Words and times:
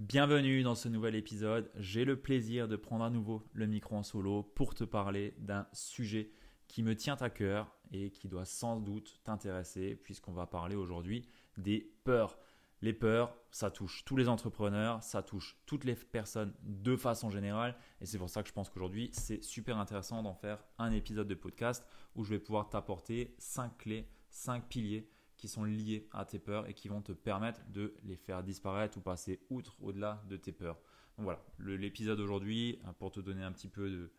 Bienvenue 0.00 0.64
dans 0.64 0.74
ce 0.74 0.88
nouvel 0.88 1.14
épisode. 1.14 1.70
J'ai 1.76 2.04
le 2.04 2.20
plaisir 2.20 2.66
de 2.66 2.74
prendre 2.74 3.04
à 3.04 3.10
nouveau 3.10 3.44
le 3.52 3.68
micro 3.68 3.94
en 3.94 4.02
solo 4.02 4.42
pour 4.42 4.74
te 4.74 4.82
parler 4.82 5.36
d'un 5.38 5.68
sujet 5.72 6.32
qui 6.66 6.82
me 6.82 6.96
tient 6.96 7.14
à 7.20 7.30
cœur 7.30 7.70
et 7.92 8.10
qui 8.10 8.26
doit 8.26 8.44
sans 8.44 8.80
doute 8.80 9.20
t'intéresser 9.22 9.94
puisqu'on 9.94 10.32
va 10.32 10.46
parler 10.46 10.74
aujourd'hui 10.74 11.28
des 11.58 11.92
peurs. 12.02 12.40
Les 12.82 12.92
peurs, 12.92 13.36
ça 13.52 13.70
touche 13.70 14.04
tous 14.04 14.16
les 14.16 14.28
entrepreneurs, 14.28 15.00
ça 15.00 15.22
touche 15.22 15.56
toutes 15.64 15.84
les 15.84 15.94
personnes 15.94 16.52
de 16.64 16.96
façon 16.96 17.30
générale 17.30 17.76
et 18.00 18.06
c'est 18.06 18.18
pour 18.18 18.28
ça 18.28 18.42
que 18.42 18.48
je 18.48 18.52
pense 18.52 18.70
qu'aujourd'hui 18.70 19.10
c'est 19.12 19.44
super 19.44 19.78
intéressant 19.78 20.24
d'en 20.24 20.34
faire 20.34 20.64
un 20.78 20.90
épisode 20.90 21.28
de 21.28 21.36
podcast 21.36 21.86
où 22.16 22.24
je 22.24 22.30
vais 22.30 22.40
pouvoir 22.40 22.68
t'apporter 22.68 23.36
5 23.38 23.78
clés, 23.78 24.08
5 24.28 24.68
piliers 24.68 25.08
qui 25.44 25.48
sont 25.48 25.64
liés 25.64 26.08
à 26.12 26.24
tes 26.24 26.38
peurs 26.38 26.66
et 26.70 26.72
qui 26.72 26.88
vont 26.88 27.02
te 27.02 27.12
permettre 27.12 27.60
de 27.68 27.94
les 28.04 28.16
faire 28.16 28.42
disparaître 28.42 28.96
ou 28.96 29.02
passer 29.02 29.40
outre 29.50 29.76
au-delà 29.82 30.22
de 30.26 30.38
tes 30.38 30.52
peurs. 30.52 30.78
Donc 31.18 31.24
voilà, 31.24 31.44
l'épisode 31.58 32.18
aujourd'hui, 32.18 32.78
euh, 32.86 32.92
pour 32.94 33.10
te 33.10 33.20
donner 33.20 33.42
un 33.42 33.52
petit 33.52 33.68
peu 33.68 34.10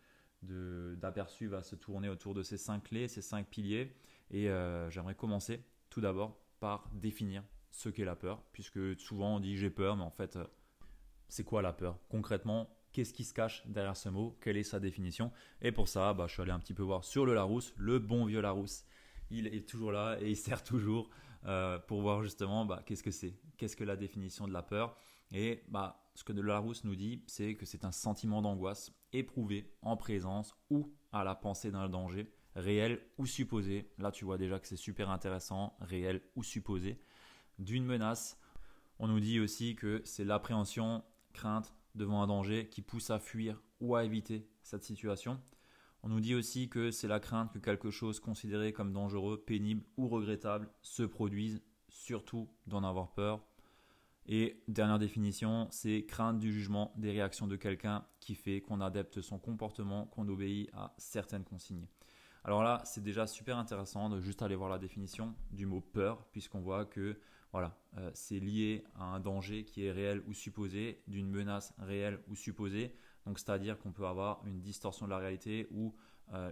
d'aperçu, 0.43 1.47
va 1.47 1.63
se 1.63 1.75
tourner 1.75 2.09
autour 2.09 2.35
de 2.35 2.43
ces 2.43 2.57
cinq 2.57 2.83
clés, 2.83 3.07
ces 3.07 3.23
cinq 3.23 3.47
piliers. 3.47 3.91
Et 4.29 4.51
euh, 4.51 4.87
j'aimerais 4.91 5.15
commencer 5.15 5.63
tout 5.89 5.99
d'abord 5.99 6.39
par 6.59 6.91
définir 6.93 7.43
ce 7.71 7.89
qu'est 7.89 8.05
la 8.05 8.15
peur, 8.15 8.43
puisque 8.51 8.99
souvent 8.99 9.37
on 9.37 9.39
dit 9.39 9.57
j'ai 9.57 9.71
peur, 9.71 9.97
mais 9.97 10.03
en 10.03 10.11
fait, 10.11 10.35
euh, 10.35 10.45
c'est 11.27 11.43
quoi 11.43 11.63
la 11.63 11.73
peur? 11.73 11.97
Concrètement, 12.07 12.69
qu'est-ce 12.91 13.15
qui 13.15 13.23
se 13.23 13.33
cache 13.33 13.65
derrière 13.65 13.97
ce 13.97 14.09
mot? 14.09 14.37
Quelle 14.41 14.57
est 14.57 14.63
sa 14.63 14.79
définition? 14.79 15.31
Et 15.63 15.71
pour 15.71 15.87
ça, 15.87 16.13
bah, 16.13 16.27
je 16.27 16.33
suis 16.33 16.43
allé 16.43 16.51
un 16.51 16.59
petit 16.59 16.75
peu 16.75 16.83
voir 16.83 17.03
sur 17.03 17.25
le 17.25 17.33
Larousse, 17.33 17.73
le 17.77 17.97
bon 17.97 18.25
vieux 18.25 18.41
Larousse 18.41 18.85
il 19.39 19.47
est 19.47 19.67
toujours 19.67 19.91
là 19.91 20.17
et 20.19 20.29
il 20.29 20.37
sert 20.37 20.63
toujours 20.63 21.09
euh, 21.45 21.77
pour 21.79 22.01
voir 22.01 22.23
justement 22.23 22.65
bah, 22.65 22.81
qu'est-ce 22.85 23.03
que 23.03 23.11
c'est, 23.11 23.35
qu'est-ce 23.57 23.75
que 23.75 23.83
la 23.83 23.95
définition 23.95 24.47
de 24.47 24.53
la 24.53 24.63
peur. 24.63 24.95
Et 25.31 25.63
bah, 25.67 26.09
ce 26.15 26.23
que 26.23 26.33
de 26.33 26.41
Larousse 26.41 26.83
nous 26.83 26.95
dit, 26.95 27.23
c'est 27.27 27.55
que 27.55 27.65
c'est 27.65 27.85
un 27.85 27.91
sentiment 27.91 28.41
d'angoisse 28.41 28.91
éprouvé 29.13 29.71
en 29.81 29.97
présence 29.97 30.55
ou 30.69 30.93
à 31.11 31.23
la 31.23 31.35
pensée 31.35 31.71
d'un 31.71 31.89
danger, 31.89 32.31
réel 32.55 33.01
ou 33.17 33.25
supposé. 33.25 33.91
Là, 33.97 34.11
tu 34.11 34.25
vois 34.25 34.37
déjà 34.37 34.59
que 34.59 34.67
c'est 34.67 34.75
super 34.75 35.09
intéressant, 35.09 35.75
réel 35.81 36.21
ou 36.35 36.43
supposé, 36.43 36.99
d'une 37.59 37.85
menace. 37.85 38.39
On 38.99 39.07
nous 39.07 39.19
dit 39.19 39.39
aussi 39.39 39.75
que 39.75 40.01
c'est 40.05 40.25
l'appréhension, 40.25 41.03
crainte 41.33 41.73
devant 41.95 42.21
un 42.21 42.27
danger 42.27 42.69
qui 42.69 42.81
pousse 42.81 43.09
à 43.09 43.19
fuir 43.19 43.61
ou 43.79 43.95
à 43.95 44.03
éviter 44.03 44.49
cette 44.63 44.83
situation. 44.83 45.39
On 46.05 46.09
nous 46.09 46.19
dit 46.19 46.35
aussi 46.35 46.69
que 46.69 46.91
c'est 46.91 47.07
la 47.07 47.19
crainte 47.19 47.51
que 47.51 47.57
quelque 47.57 47.89
chose 47.89 48.19
considéré 48.19 48.73
comme 48.73 48.93
dangereux, 48.93 49.43
pénible 49.43 49.83
ou 49.97 50.07
regrettable 50.07 50.69
se 50.83 51.01
produise, 51.01 51.63
surtout 51.89 52.47
d'en 52.67 52.83
avoir 52.83 53.11
peur. 53.13 53.43
Et 54.27 54.61
dernière 54.67 54.99
définition, 54.99 55.67
c'est 55.71 56.05
crainte 56.05 56.37
du 56.37 56.53
jugement 56.53 56.93
des 56.95 57.09
réactions 57.09 57.47
de 57.47 57.55
quelqu'un 57.55 58.05
qui 58.19 58.35
fait 58.35 58.61
qu'on 58.61 58.81
adapte 58.81 59.21
son 59.21 59.39
comportement, 59.39 60.05
qu'on 60.05 60.29
obéit 60.29 60.69
à 60.73 60.93
certaines 60.99 61.43
consignes. 61.43 61.87
Alors 62.43 62.61
là, 62.61 62.83
c'est 62.85 63.01
déjà 63.01 63.25
super 63.25 63.57
intéressant 63.57 64.07
de 64.07 64.21
juste 64.21 64.43
aller 64.43 64.55
voir 64.55 64.69
la 64.69 64.77
définition 64.77 65.33
du 65.49 65.65
mot 65.65 65.81
peur, 65.81 66.23
puisqu'on 66.31 66.61
voit 66.61 66.85
que 66.85 67.19
voilà, 67.51 67.75
euh, 67.97 68.11
c'est 68.13 68.39
lié 68.39 68.83
à 68.95 69.05
un 69.05 69.19
danger 69.19 69.65
qui 69.65 69.85
est 69.85 69.91
réel 69.91 70.21
ou 70.27 70.33
supposé, 70.33 71.01
d'une 71.07 71.31
menace 71.31 71.73
réelle 71.79 72.19
ou 72.27 72.35
supposée. 72.35 72.93
Donc 73.25 73.39
c'est-à-dire 73.39 73.79
qu'on 73.79 73.91
peut 73.91 74.05
avoir 74.05 74.45
une 74.45 74.61
distorsion 74.61 75.05
de 75.05 75.11
la 75.11 75.17
réalité 75.17 75.67
ou 75.71 75.87
euh, 75.87 75.91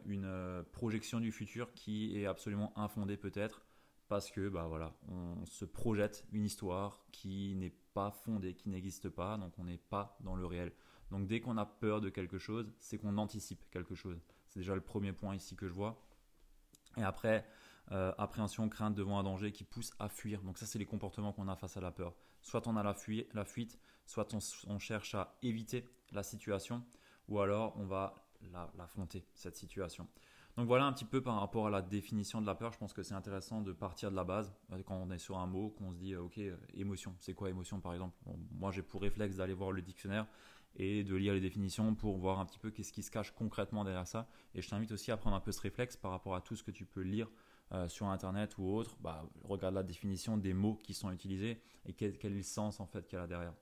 une 0.06 0.26
euh, 0.26 0.64
projection 0.72 1.20
du 1.20 1.32
futur 1.32 1.74
qui 1.74 2.18
est 2.18 2.26
absolument 2.26 2.72
infondée 2.78 3.18
peut-être 3.18 3.66
parce 4.08 4.30
que 4.30 4.50
bah 4.50 4.66
voilà, 4.68 4.94
on 5.08 5.46
se 5.46 5.66
projette 5.66 6.26
une 6.32 6.46
histoire 6.46 7.06
qui 7.12 7.56
n'est 7.56 7.74
pas 7.94 8.12
fondée, 8.12 8.54
qui 8.54 8.70
n'existe 8.70 9.10
pas, 9.10 9.38
donc 9.38 9.58
on 9.58 9.64
n'est 9.64 9.78
pas 9.78 10.18
dans 10.20 10.36
le 10.36 10.46
réel. 10.46 10.72
Donc 11.10 11.28
dès 11.28 11.40
qu'on 11.42 11.58
a 11.58 11.66
peur 11.66 12.02
de 12.02 12.10
quelque 12.10 12.38
chose, 12.38 12.72
c'est 12.80 12.98
qu'on 12.98 13.18
anticipe 13.18 13.64
quelque 13.72 13.96
chose. 13.96 14.20
C'est 14.50 14.60
déjà 14.60 14.76
le 14.76 14.82
premier 14.82 15.14
point 15.14 15.36
ici 15.36 15.56
que 15.56 15.68
je 15.68 15.74
vois. 15.74 16.06
Et 16.98 17.02
après, 17.02 17.46
euh, 17.92 18.14
appréhension, 18.18 18.70
crainte 18.70 18.96
devant 18.96 19.20
un 19.20 19.24
danger 19.24 19.52
qui 19.52 19.64
pousse 19.64 19.92
à 20.00 20.10
fuir. 20.10 20.42
Donc 20.44 20.58
ça, 20.58 20.66
c'est 20.66 20.80
les 20.80 20.86
comportements 20.86 21.34
qu'on 21.34 21.48
a 21.48 21.56
face 21.56 21.76
à 21.78 21.82
la 21.82 21.92
peur. 21.92 22.14
Soit 22.42 22.68
on 22.68 22.76
a 22.78 22.84
la, 22.84 22.96
la 23.34 23.46
fuite, 23.46 23.80
soit 24.06 24.36
on, 24.68 24.80
cherche 24.80 25.16
à 25.16 25.38
éviter 25.42 25.90
la 26.12 26.24
situation, 26.24 26.84
ou 27.28 27.40
alors 27.40 27.74
on 27.78 27.86
va 27.86 28.23
l'affronter, 28.78 29.26
cette 29.34 29.56
situation. 29.56 30.08
Donc 30.56 30.68
voilà 30.68 30.86
un 30.86 30.94
petit 30.94 31.06
peu 31.06 31.22
par 31.22 31.40
rapport 31.40 31.68
à 31.68 31.70
la 31.72 31.82
définition 31.82 32.40
de 32.40 32.46
la 32.46 32.54
peur. 32.54 32.72
Je 32.72 32.78
pense 32.78 32.94
que 32.94 33.02
c'est 33.02 33.16
intéressant 33.16 33.62
de 33.62 33.72
partir 33.74 34.12
de 34.12 34.16
la 34.16 34.24
base 34.24 34.54
euh, 34.72 34.82
quand 34.86 34.96
on 34.96 35.10
est 35.10 35.18
sur 35.18 35.40
un 35.40 35.48
mot, 35.48 35.70
qu'on 35.70 35.92
se 35.92 35.98
dit 35.98 36.16
ok 36.16 36.38
euh, 36.38 36.56
émotion. 36.76 37.16
C'est 37.20 37.34
quoi 37.34 37.50
émotion 37.50 37.80
par 37.80 37.94
exemple? 37.94 38.16
Moi 38.52 38.72
j'ai 38.72 38.84
pour 38.84 39.02
réflexe 39.02 39.38
d'aller 39.38 39.54
voir 39.54 39.72
le 39.72 39.82
dictionnaire 39.82 40.28
et 40.76 41.04
de 41.04 41.16
lire 41.16 41.34
les 41.34 41.42
définitions 41.42 41.96
pour 41.96 42.18
voir 42.18 42.40
un 42.40 42.46
petit 42.46 42.60
peu 42.60 42.72
qu'est-ce 42.72 42.94
qui 42.94 43.04
se 43.04 43.12
cache 43.12 43.32
concrètement 43.32 43.84
derrière 43.84 44.08
ça. 44.08 44.28
Et 44.54 44.62
je 44.62 44.70
t'invite 44.70 44.92
aussi 44.92 45.12
à 45.12 45.18
prendre 45.18 45.36
un 45.36 45.40
peu 45.40 45.52
ce 45.52 45.62
réflexe 45.62 45.98
par 45.98 46.12
rapport 46.12 46.36
à 46.36 46.42
tout 46.42 46.56
ce 46.56 46.64
que 46.64 46.72
tu 46.72 46.86
peux 46.86 47.02
lire 47.02 47.30
euh, 47.72 47.88
sur 47.88 48.08
internet 48.08 48.58
ou 48.58 48.70
autre. 48.70 48.96
Bah, 49.00 49.28
regarde 49.44 49.76
la 49.76 49.84
définition 49.84 50.38
des 50.38 50.54
mots 50.54 50.76
qui 50.84 50.94
sont 50.94 51.12
utilisés 51.12 51.62
et 51.86 51.94
quel, 51.94 52.18
quel 52.18 52.44
sens 52.44 52.80
en 52.80 52.86
fait 52.86 53.08
qu'il 53.08 53.18
y 53.18 53.22
a 53.22 53.28
derrière. 53.28 53.54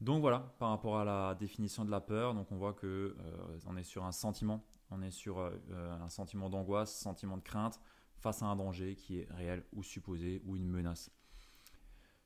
Donc 0.00 0.22
voilà, 0.22 0.54
par 0.58 0.70
rapport 0.70 0.98
à 0.98 1.04
la 1.04 1.34
définition 1.34 1.84
de 1.84 1.90
la 1.90 2.00
peur, 2.00 2.34
donc 2.34 2.50
on 2.50 2.56
voit 2.56 2.72
que 2.72 3.16
euh, 3.18 3.58
on 3.66 3.76
est 3.76 3.84
sur 3.84 4.04
un 4.04 4.12
sentiment, 4.12 4.64
on 4.90 5.02
est 5.02 5.10
sur 5.10 5.38
euh, 5.38 5.50
un 6.00 6.08
sentiment 6.08 6.48
d'angoisse, 6.48 6.94
sentiment 6.94 7.36
de 7.36 7.42
crainte 7.42 7.78
face 8.16 8.42
à 8.42 8.46
un 8.46 8.56
danger 8.56 8.96
qui 8.96 9.18
est 9.18 9.28
réel 9.30 9.62
ou 9.74 9.82
supposé 9.82 10.40
ou 10.46 10.56
une 10.56 10.68
menace. 10.68 11.10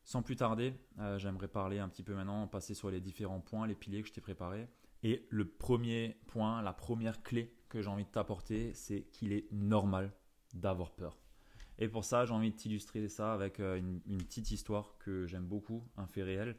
Sans 0.05 0.23
plus 0.23 0.37
tarder, 0.37 0.75
euh, 1.01 1.19
j'aimerais 1.19 1.49
parler 1.49 1.81
un 1.81 1.89
petit 1.89 2.05
peu 2.05 2.15
maintenant, 2.15 2.47
passer 2.47 2.75
sur 2.75 2.91
les 2.91 3.01
différents 3.01 3.41
points, 3.41 3.67
les 3.67 3.75
piliers 3.75 4.03
que 4.03 4.09
je 4.09 4.13
t'ai 4.13 4.21
préparés. 4.21 4.69
Et 5.03 5.27
le 5.31 5.49
premier 5.49 6.17
point, 6.29 6.63
la 6.63 6.73
première 6.73 7.23
clé 7.23 7.53
que 7.69 7.83
j'ai 7.83 7.89
envie 7.89 8.05
de 8.05 8.11
t'apporter, 8.11 8.73
c'est 8.75 9.03
qu'il 9.11 9.33
est 9.33 9.51
normal 9.51 10.13
d'avoir 10.55 10.93
peur. 10.93 11.19
Et 11.79 11.89
pour 11.89 12.05
ça, 12.05 12.25
j'ai 12.25 12.33
envie 12.33 12.53
de 12.53 12.57
t'illustrer 12.57 13.09
ça 13.09 13.33
avec 13.33 13.59
une, 13.59 14.01
petite 14.19 14.53
histoire 14.53 14.97
que 14.99 15.27
j'aime 15.27 15.45
beaucoup, 15.45 15.83
un 15.97 16.07
fait 16.07 16.23
réel. 16.23 16.57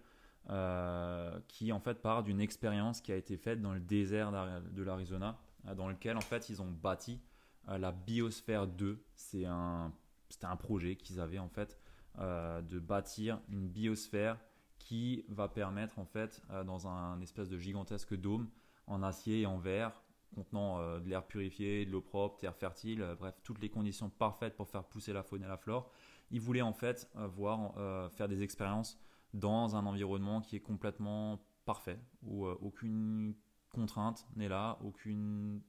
Euh, 0.51 1.39
qui 1.47 1.71
en 1.71 1.79
fait 1.79 2.03
part 2.03 2.21
d'une 2.21 2.39
expérience 2.39 3.01
qui 3.01 3.11
a 3.11 3.15
été 3.15 3.35
faite 3.35 3.63
dans 3.63 3.73
le 3.73 3.79
désert 3.79 4.31
de 4.31 4.83
l'Arizona, 4.83 5.39
euh, 5.67 5.73
dans 5.73 5.89
lequel 5.89 6.17
en 6.17 6.21
fait 6.21 6.49
ils 6.49 6.61
ont 6.61 6.69
bâti 6.69 7.19
euh, 7.67 7.79
la 7.79 7.91
biosphère 7.91 8.67
2. 8.67 9.03
C'est 9.15 9.45
un, 9.45 9.91
c'était 10.29 10.45
un 10.45 10.55
projet 10.55 10.97
qu'ils 10.97 11.19
avaient 11.19 11.39
en 11.39 11.49
fait 11.49 11.79
de 12.17 12.79
bâtir 12.79 13.41
une 13.49 13.67
biosphère 13.67 14.37
qui 14.79 15.25
va 15.27 15.49
permettre 15.49 15.99
en 15.99 16.05
fait 16.05 16.41
dans 16.65 16.87
un 16.87 17.19
espèce 17.19 17.49
de 17.49 17.57
gigantesque 17.57 18.15
dôme 18.15 18.47
en 18.87 19.03
acier 19.03 19.41
et 19.41 19.45
en 19.45 19.57
verre 19.57 20.01
contenant 20.33 20.97
de 20.99 21.09
l'air 21.09 21.25
purifié, 21.25 21.85
de 21.85 21.91
l'eau 21.91 21.99
propre, 21.99 22.37
terre 22.37 22.55
fertile, 22.55 23.05
bref 23.19 23.35
toutes 23.43 23.59
les 23.59 23.67
conditions 23.67 24.09
parfaites 24.09 24.55
pour 24.55 24.69
faire 24.69 24.85
pousser 24.85 25.11
la 25.11 25.23
faune 25.23 25.43
et 25.43 25.47
la 25.47 25.57
flore. 25.57 25.91
Ils 26.31 26.39
voulaient 26.39 26.61
en 26.61 26.71
fait 26.71 27.11
voir 27.15 27.73
faire 28.11 28.29
des 28.29 28.43
expériences 28.43 28.97
dans 29.35 29.75
un 29.75 29.85
environnement 29.85 30.41
qui 30.41 30.55
est 30.55 30.61
complètement 30.61 31.39
parfait, 31.65 31.99
où 32.23 32.45
euh, 32.45 32.57
aucune 32.61 33.35
contrainte 33.69 34.25
n'est 34.35 34.47
là, 34.47 34.79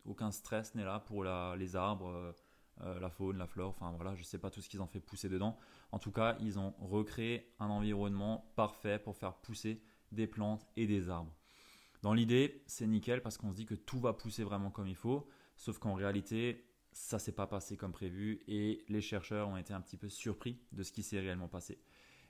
aucun 0.04 0.30
stress 0.30 0.74
n'est 0.74 0.84
là 0.84 1.00
pour 1.00 1.24
les 1.24 1.76
arbres, 1.76 2.08
euh, 2.08 2.32
euh, 2.82 3.00
la 3.00 3.10
faune, 3.10 3.38
la 3.38 3.46
flore, 3.46 3.70
enfin 3.70 3.92
voilà, 3.96 4.14
je 4.14 4.20
ne 4.20 4.24
sais 4.24 4.38
pas 4.38 4.50
tout 4.50 4.60
ce 4.60 4.68
qu'ils 4.68 4.82
ont 4.82 4.86
fait 4.86 5.00
pousser 5.00 5.28
dedans. 5.28 5.58
En 5.90 5.98
tout 5.98 6.12
cas, 6.12 6.36
ils 6.40 6.58
ont 6.58 6.74
recréé 6.78 7.52
un 7.58 7.68
environnement 7.68 8.52
parfait 8.54 8.98
pour 8.98 9.16
faire 9.16 9.34
pousser 9.34 9.82
des 10.12 10.26
plantes 10.26 10.66
et 10.76 10.86
des 10.86 11.08
arbres. 11.08 11.34
Dans 12.02 12.14
l'idée, 12.14 12.62
c'est 12.66 12.86
nickel 12.86 13.22
parce 13.22 13.36
qu'on 13.38 13.50
se 13.50 13.56
dit 13.56 13.66
que 13.66 13.74
tout 13.74 13.98
va 13.98 14.12
pousser 14.12 14.44
vraiment 14.44 14.70
comme 14.70 14.86
il 14.86 14.94
faut, 14.94 15.26
sauf 15.56 15.78
qu'en 15.78 15.94
réalité, 15.94 16.64
ça 16.92 17.18
s'est 17.18 17.32
pas 17.32 17.46
passé 17.46 17.76
comme 17.76 17.92
prévu 17.92 18.40
et 18.46 18.84
les 18.88 19.00
chercheurs 19.00 19.48
ont 19.48 19.56
été 19.56 19.72
un 19.72 19.80
petit 19.80 19.96
peu 19.96 20.08
surpris 20.08 20.60
de 20.70 20.82
ce 20.84 20.92
qui 20.92 21.02
s'est 21.02 21.18
réellement 21.18 21.48
passé. 21.48 21.80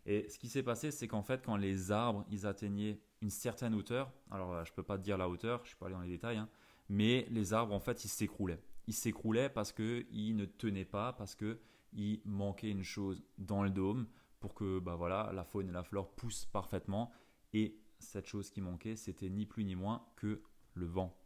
Et 0.07 0.29
ce 0.29 0.39
qui 0.39 0.49
s'est 0.49 0.63
passé, 0.63 0.91
c'est 0.93 1.09
qu'en 1.09 1.23
fait, 1.23 1.45
quand 1.45 1.57
les 1.57 1.91
arbres, 1.91 2.25
ils 2.31 2.47
atteignaient 2.47 3.01
une 3.21 3.31
certaine 3.31 3.75
hauteur, 3.75 4.13
alors 4.31 4.53
euh, 4.53 4.65
je 4.65 4.71
ne 4.71 4.77
peux 4.77 4.83
pas 4.83 4.97
te 4.99 5.03
dire 5.03 5.19
la 5.19 5.29
hauteur, 5.29 5.59
je 5.59 5.65
ne 5.65 5.69
suis 5.69 5.77
pas 5.77 5.87
allé 5.87 5.95
dans 5.97 6.01
les 6.01 6.09
détails, 6.09 6.37
hein, 6.37 6.49
mais 6.89 7.27
les 7.31 7.53
arbres, 7.53 7.75
en 7.75 7.81
fait, 7.81 8.05
ils 8.05 8.09
s'écroulaient. 8.09 8.61
Ils 8.87 8.95
s'écroulaient 8.95 9.49
parce 9.49 9.73
qu'ils 9.73 10.37
ne 10.37 10.45
tenaient 10.45 10.85
pas, 10.85 11.13
parce 11.13 11.35
qu'il 11.35 12.21
manquait 12.25 12.71
une 12.71 12.85
chose 12.85 13.25
dans 13.39 13.65
le 13.65 13.71
dôme 13.71 14.07
pour 14.39 14.55
que 14.55 14.79
bah 14.79 14.97
la 15.33 15.45
faune 15.45 15.69
et 15.69 15.73
la 15.73 15.83
flore 15.83 16.15
poussent 16.15 16.47
parfaitement. 16.47 17.11
Et 17.53 17.81
cette 17.99 18.27
chose 18.27 18.51
qui 18.51 18.61
manquait, 18.61 18.95
c'était 18.95 19.29
ni 19.29 19.45
plus 19.45 19.65
ni 19.65 19.75
moins 19.75 20.07
que 20.15 20.41
le 20.75 20.87
vent. 20.87 21.19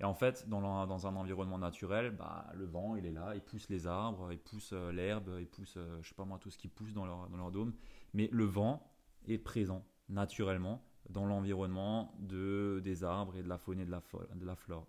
Et 0.00 0.04
en 0.04 0.14
fait, 0.14 0.48
dans, 0.48 1.06
un 1.06 1.16
environnement 1.16 1.58
naturel, 1.58 2.12
bah, 2.12 2.46
le 2.54 2.66
vent, 2.66 2.94
il 2.94 3.04
est 3.04 3.12
là, 3.12 3.34
il 3.34 3.40
pousse 3.40 3.68
les 3.68 3.86
arbres, 3.86 4.30
il 4.30 4.38
pousse 4.38 4.70
euh, 4.72 4.92
l'herbe, 4.92 5.36
il 5.40 5.48
pousse, 5.48 5.74
euh, 5.76 5.98
je 6.02 6.08
sais 6.08 6.14
pas 6.14 6.24
moi, 6.24 6.38
tout 6.38 6.50
ce 6.50 6.58
qui 6.58 6.68
pousse 6.68 6.92
dans 6.92 7.04
leur, 7.04 7.28
dans 7.28 7.36
leur 7.36 7.50
dôme. 7.50 7.74
Mais 8.14 8.28
le 8.30 8.44
vent 8.44 8.88
est 9.26 9.38
présent 9.38 9.84
naturellement 10.08 10.82
dans 11.10 11.26
l'environnement 11.26 12.14
de, 12.18 12.80
des 12.84 13.02
arbres 13.02 13.36
et 13.36 13.42
de 13.42 13.48
la 13.48 13.58
faune 13.58 13.80
et 13.80 13.86
de 13.86 13.90
la, 13.90 14.56
flore. 14.56 14.86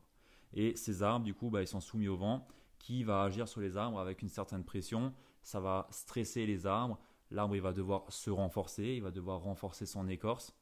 Et 0.54 0.76
ces 0.76 1.02
arbres, 1.02 1.26
du 1.26 1.34
coup, 1.34 1.50
bah, 1.50 1.62
ils 1.62 1.68
sont 1.68 1.80
soumis 1.80 2.08
au 2.08 2.18
vent 2.18 2.48
qui 2.78 3.04
va 3.04 3.24
agir 3.24 3.48
sur 3.48 3.62
les 3.62 3.78
arbres 3.78 4.00
avec 4.00 4.22
une 4.22 4.30
certaine 4.30 4.64
pression. 4.64 5.14
Ça 5.42 5.60
va 5.60 5.88
stresser 5.92 6.46
les 6.46 6.68
arbres. 6.68 7.00
L'arbre, 7.32 7.56
il 7.56 7.62
va 7.62 7.74
devoir 7.74 8.12
se 8.12 8.30
renforcer, 8.30 8.96
il 8.96 9.04
va 9.04 9.12
devoir 9.12 9.42
renforcer 9.42 9.86
son 9.86 10.08
écorce. 10.08 10.56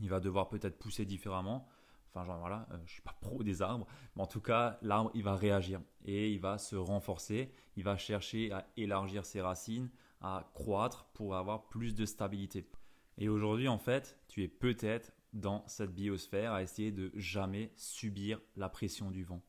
Il 0.00 0.08
va 0.08 0.20
devoir 0.20 0.48
peut-être 0.48 0.78
pousser 0.78 1.04
différemment. 1.04 1.66
Enfin, 2.10 2.24
genre 2.24 2.38
voilà, 2.38 2.66
euh, 2.72 2.78
je 2.86 2.92
suis 2.92 3.02
pas 3.02 3.16
pro 3.20 3.42
des 3.42 3.62
arbres, 3.62 3.86
mais 4.16 4.22
en 4.22 4.26
tout 4.26 4.40
cas, 4.40 4.78
l'arbre, 4.82 5.10
il 5.14 5.22
va 5.22 5.36
réagir 5.36 5.80
et 6.04 6.30
il 6.32 6.40
va 6.40 6.58
se 6.58 6.76
renforcer. 6.76 7.52
Il 7.76 7.84
va 7.84 7.96
chercher 7.96 8.52
à 8.52 8.66
élargir 8.76 9.24
ses 9.24 9.40
racines, 9.40 9.90
à 10.20 10.50
croître 10.54 11.06
pour 11.12 11.36
avoir 11.36 11.68
plus 11.68 11.94
de 11.94 12.04
stabilité. 12.04 12.68
Et 13.18 13.28
aujourd'hui, 13.28 13.68
en 13.68 13.78
fait, 13.78 14.18
tu 14.28 14.42
es 14.42 14.48
peut-être 14.48 15.12
dans 15.32 15.66
cette 15.66 15.94
biosphère 15.94 16.52
à 16.52 16.62
essayer 16.62 16.92
de 16.92 17.10
jamais 17.14 17.72
subir 17.76 18.40
la 18.56 18.68
pression 18.68 19.10
du 19.10 19.24
vent. 19.24 19.42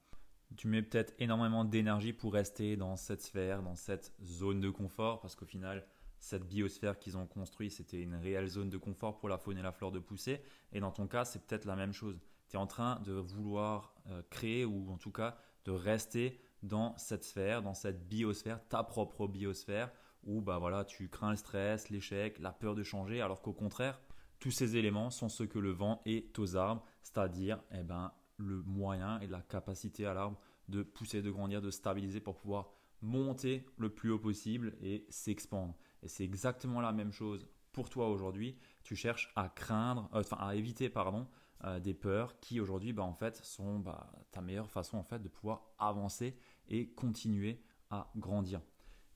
Tu 0.58 0.68
mets 0.68 0.82
peut-être 0.82 1.14
énormément 1.20 1.64
d'énergie 1.64 2.12
pour 2.12 2.34
rester 2.34 2.76
dans 2.76 2.96
cette 2.96 3.22
sphère, 3.22 3.62
dans 3.62 3.76
cette 3.76 4.14
zone 4.24 4.60
de 4.60 4.70
confort, 4.70 5.22
parce 5.22 5.36
qu'au 5.36 5.46
final, 5.46 5.86
cette 6.20 6.48
biosphère 6.48 7.00
qu'ils 7.00 7.18
ont 7.18 7.28
construite, 7.28 7.72
c'était 7.72 8.02
une 8.02 8.16
réelle 8.16 8.48
zone 8.48 8.70
de 8.70 8.78
confort 8.78 9.20
pour 9.20 9.30
la 9.30 9.38
faune 9.38 9.58
et 9.58 9.62
la 9.62 9.72
flore 9.72 9.92
de 9.92 10.00
pousser. 10.00 10.42
Et 10.74 10.80
dans 10.80 10.92
ton 10.92 11.08
cas, 11.08 11.24
c'est 11.24 11.46
peut-être 11.46 11.66
la 11.66 11.76
même 11.76 11.94
chose. 11.94 12.20
Tu 12.50 12.56
es 12.56 12.60
en 12.60 12.68
train 12.68 13.00
de 13.02 13.14
vouloir 13.14 13.94
euh, 14.08 14.22
créer, 14.30 14.66
ou 14.66 14.92
en 14.92 14.98
tout 14.98 15.12
cas 15.12 15.38
de 15.66 15.72
rester 15.72 16.40
dans 16.64 16.98
cette 16.98 17.24
sphère, 17.24 17.62
dans 17.62 17.74
cette 17.74 18.08
biosphère, 18.08 18.60
ta 18.68 18.84
propre 18.84 19.28
biosphère, 19.28 19.92
où 20.24 20.42
bah 20.42 20.58
voilà, 20.58 20.84
tu 20.84 21.10
crains 21.10 21.32
le 21.32 21.38
stress, 21.38 21.90
l'échec, 21.90 22.40
la 22.40 22.52
peur 22.52 22.76
de 22.76 22.84
changer, 22.84 23.22
alors 23.22 23.42
qu'au 23.42 23.54
contraire, 23.54 24.02
tous 24.40 24.52
ces 24.52 24.78
éléments 24.78 25.10
sont 25.10 25.30
ceux 25.30 25.48
que 25.48 25.60
le 25.60 25.72
vent 25.72 26.02
est 26.06 26.38
aux 26.40 26.56
arbres, 26.56 26.84
c'est-à-dire 27.04 27.62
eh 27.72 27.84
ben, 27.84 28.12
le 28.38 28.62
moyen 28.64 29.20
et 29.20 29.28
la 29.28 29.42
capacité 29.42 30.06
à 30.06 30.14
l'arbre 30.14 30.40
de 30.70 30.84
pousser, 30.84 31.22
de 31.22 31.32
grandir, 31.32 31.62
de 31.62 31.72
stabiliser 31.72 32.20
pour 32.20 32.36
pouvoir 32.36 32.72
monter 33.02 33.66
le 33.78 33.90
plus 33.90 34.12
haut 34.12 34.20
possible 34.20 34.76
et 34.82 35.06
s'expandre. 35.10 35.76
Et 36.04 36.08
c'est 36.08 36.24
exactement 36.24 36.82
la 36.82 36.92
même 36.92 37.12
chose 37.12 37.48
pour 37.72 37.90
toi 37.90 38.10
aujourd'hui. 38.10 38.58
Tu 38.84 38.96
cherches 38.96 39.32
à 39.36 39.50
craindre, 39.50 40.10
euh, 40.14 40.22
enfin 40.22 40.38
à 40.40 40.56
éviter 40.56 40.90
pardon, 40.90 41.28
euh, 41.66 41.80
des 41.80 41.94
peurs 41.94 42.40
qui 42.40 42.60
aujourd'hui 42.60 42.94
bah, 42.94 43.04
en 43.04 43.14
fait 43.14 43.44
sont 43.44 43.80
bah, 43.80 44.12
ta 44.32 44.42
meilleure 44.42 44.70
façon 44.70 44.98
en 44.98 45.04
fait 45.04 45.20
de 45.20 45.28
pouvoir 45.28 45.64
avancer 45.78 46.36
et 46.68 46.90
continuer 46.90 47.62
à 47.90 48.12
grandir. 48.16 48.62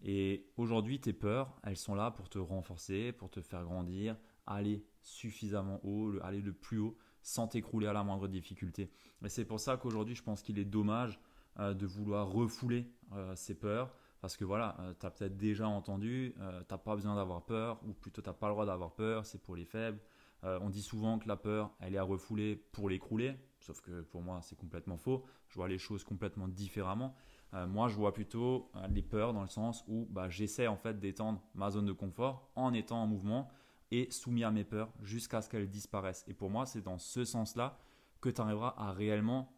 Et 0.06 0.52
aujourd'hui, 0.58 1.00
tes 1.00 1.14
peurs, 1.14 1.56
elles 1.64 1.78
sont 1.78 1.96
là 1.96 2.12
pour 2.12 2.28
te 2.30 2.38
renforcer, 2.38 3.14
pour 3.14 3.30
te 3.30 3.42
faire 3.42 3.64
grandir, 3.64 4.18
aller 4.46 4.86
suffisamment 5.02 5.80
haut, 5.86 6.14
aller 6.22 6.42
le 6.42 6.52
plus 6.52 6.80
haut 6.80 6.98
sans 7.22 7.48
t'écrouler 7.48 7.88
à 7.88 7.94
la 7.94 8.04
moindre 8.04 8.28
difficulté. 8.28 8.92
Et 9.24 9.30
c'est 9.30 9.46
pour 9.46 9.62
ça 9.62 9.78
qu'aujourd'hui, 9.78 10.16
je 10.16 10.24
pense 10.24 10.42
qu'il 10.42 10.60
est 10.60 10.66
dommage 10.66 11.20
euh, 11.60 11.74
de 11.74 11.86
vouloir 11.86 12.30
refouler 12.30 12.92
euh, 13.14 13.34
ces 13.36 13.56
peurs. 13.56 13.94
Parce 14.20 14.36
que 14.36 14.44
voilà, 14.44 14.76
euh, 14.80 14.94
tu 15.00 15.06
as 15.06 15.12
peut-être 15.12 15.38
déjà 15.38 15.68
entendu, 15.68 16.34
tu 16.36 16.42
n'as 16.42 16.78
pas 16.78 16.96
besoin 16.96 17.16
d'avoir 17.16 17.46
peur, 17.46 17.80
ou 17.88 17.94
plutôt 17.94 18.22
tu 18.22 18.30
n'as 18.30 18.34
pas 18.34 18.48
le 18.48 18.54
droit 18.54 18.66
d'avoir 18.66 18.94
peur, 18.94 19.26
c'est 19.26 19.42
pour 19.42 19.56
les 19.56 19.66
faibles. 19.66 20.00
On 20.44 20.70
dit 20.70 20.82
souvent 20.82 21.20
que 21.20 21.28
la 21.28 21.38
peur, 21.38 21.72
elle 21.80 21.96
est 21.96 21.98
à 21.98 22.04
refouler 22.04 22.56
pour 22.56 22.90
l'écrouler, 22.90 23.36
sauf 23.60 23.82
que 23.82 24.02
pour 24.02 24.22
moi, 24.22 24.42
c'est 24.42 24.58
complètement 24.58 24.98
faux. 24.98 25.24
Je 25.48 25.56
vois 25.56 25.68
les 25.68 25.78
choses 25.78 26.04
complètement 26.04 26.48
différemment. 26.48 27.16
moi, 27.68 27.88
je 27.88 27.96
vois 27.96 28.14
plutôt 28.14 28.70
les 28.90 29.02
peurs 29.02 29.34
dans 29.34 29.42
le 29.42 29.48
sens 29.48 29.84
où 29.88 30.06
bah, 30.10 30.30
j'essaie 30.30 30.68
en 30.68 30.76
fait 30.76 31.00
d'étendre 31.00 31.42
ma 31.56 31.70
zone 31.72 31.86
de 31.86 31.94
confort 31.94 32.52
en 32.56 32.74
étant 32.74 33.02
en 33.02 33.08
mouvement 33.08 33.50
et 33.92 34.10
soumis 34.12 34.44
à 34.44 34.52
mes 34.52 34.64
peurs 34.64 34.92
jusqu'à 35.02 35.42
ce 35.42 35.50
qu'elles 35.50 35.70
disparaissent. 35.70 36.26
Et 36.28 36.34
pour 36.34 36.50
moi, 36.50 36.66
c'est 36.66 36.82
dans 36.82 36.98
ce 36.98 37.24
sens-là 37.24 37.78
que 38.22 38.30
tu 38.30 38.42
arriveras 38.42 38.74
à 38.78 38.92
réellement 38.92 39.54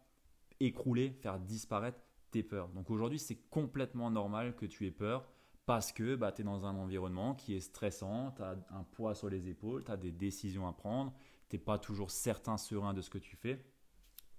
écrouler, 0.60 1.10
faire 1.10 1.38
disparaître 1.38 1.98
tes 2.30 2.42
peurs. 2.42 2.68
Donc 2.68 2.90
aujourd'hui, 2.90 3.18
c'est 3.18 3.36
complètement 3.48 4.10
normal 4.10 4.54
que 4.56 4.66
tu 4.66 4.86
aies 4.86 4.90
peur 4.90 5.26
parce 5.66 5.92
que 5.92 6.14
bah, 6.14 6.30
tu 6.30 6.42
es 6.42 6.44
dans 6.44 6.64
un 6.64 6.76
environnement 6.76 7.34
qui 7.34 7.54
est 7.54 7.60
stressant, 7.60 8.32
tu 8.36 8.42
as 8.42 8.56
un 8.70 8.84
poids 8.84 9.14
sur 9.14 9.28
les 9.28 9.48
épaules, 9.48 9.84
tu 9.84 9.90
as 9.90 9.96
des 9.96 10.12
décisions 10.12 10.66
à 10.68 10.72
prendre, 10.72 11.12
tu 11.48 11.56
n'es 11.56 11.60
pas 11.60 11.78
toujours 11.78 12.10
certain, 12.12 12.56
serein 12.56 12.94
de 12.94 13.00
ce 13.00 13.10
que 13.10 13.18
tu 13.18 13.34
fais. 13.34 13.64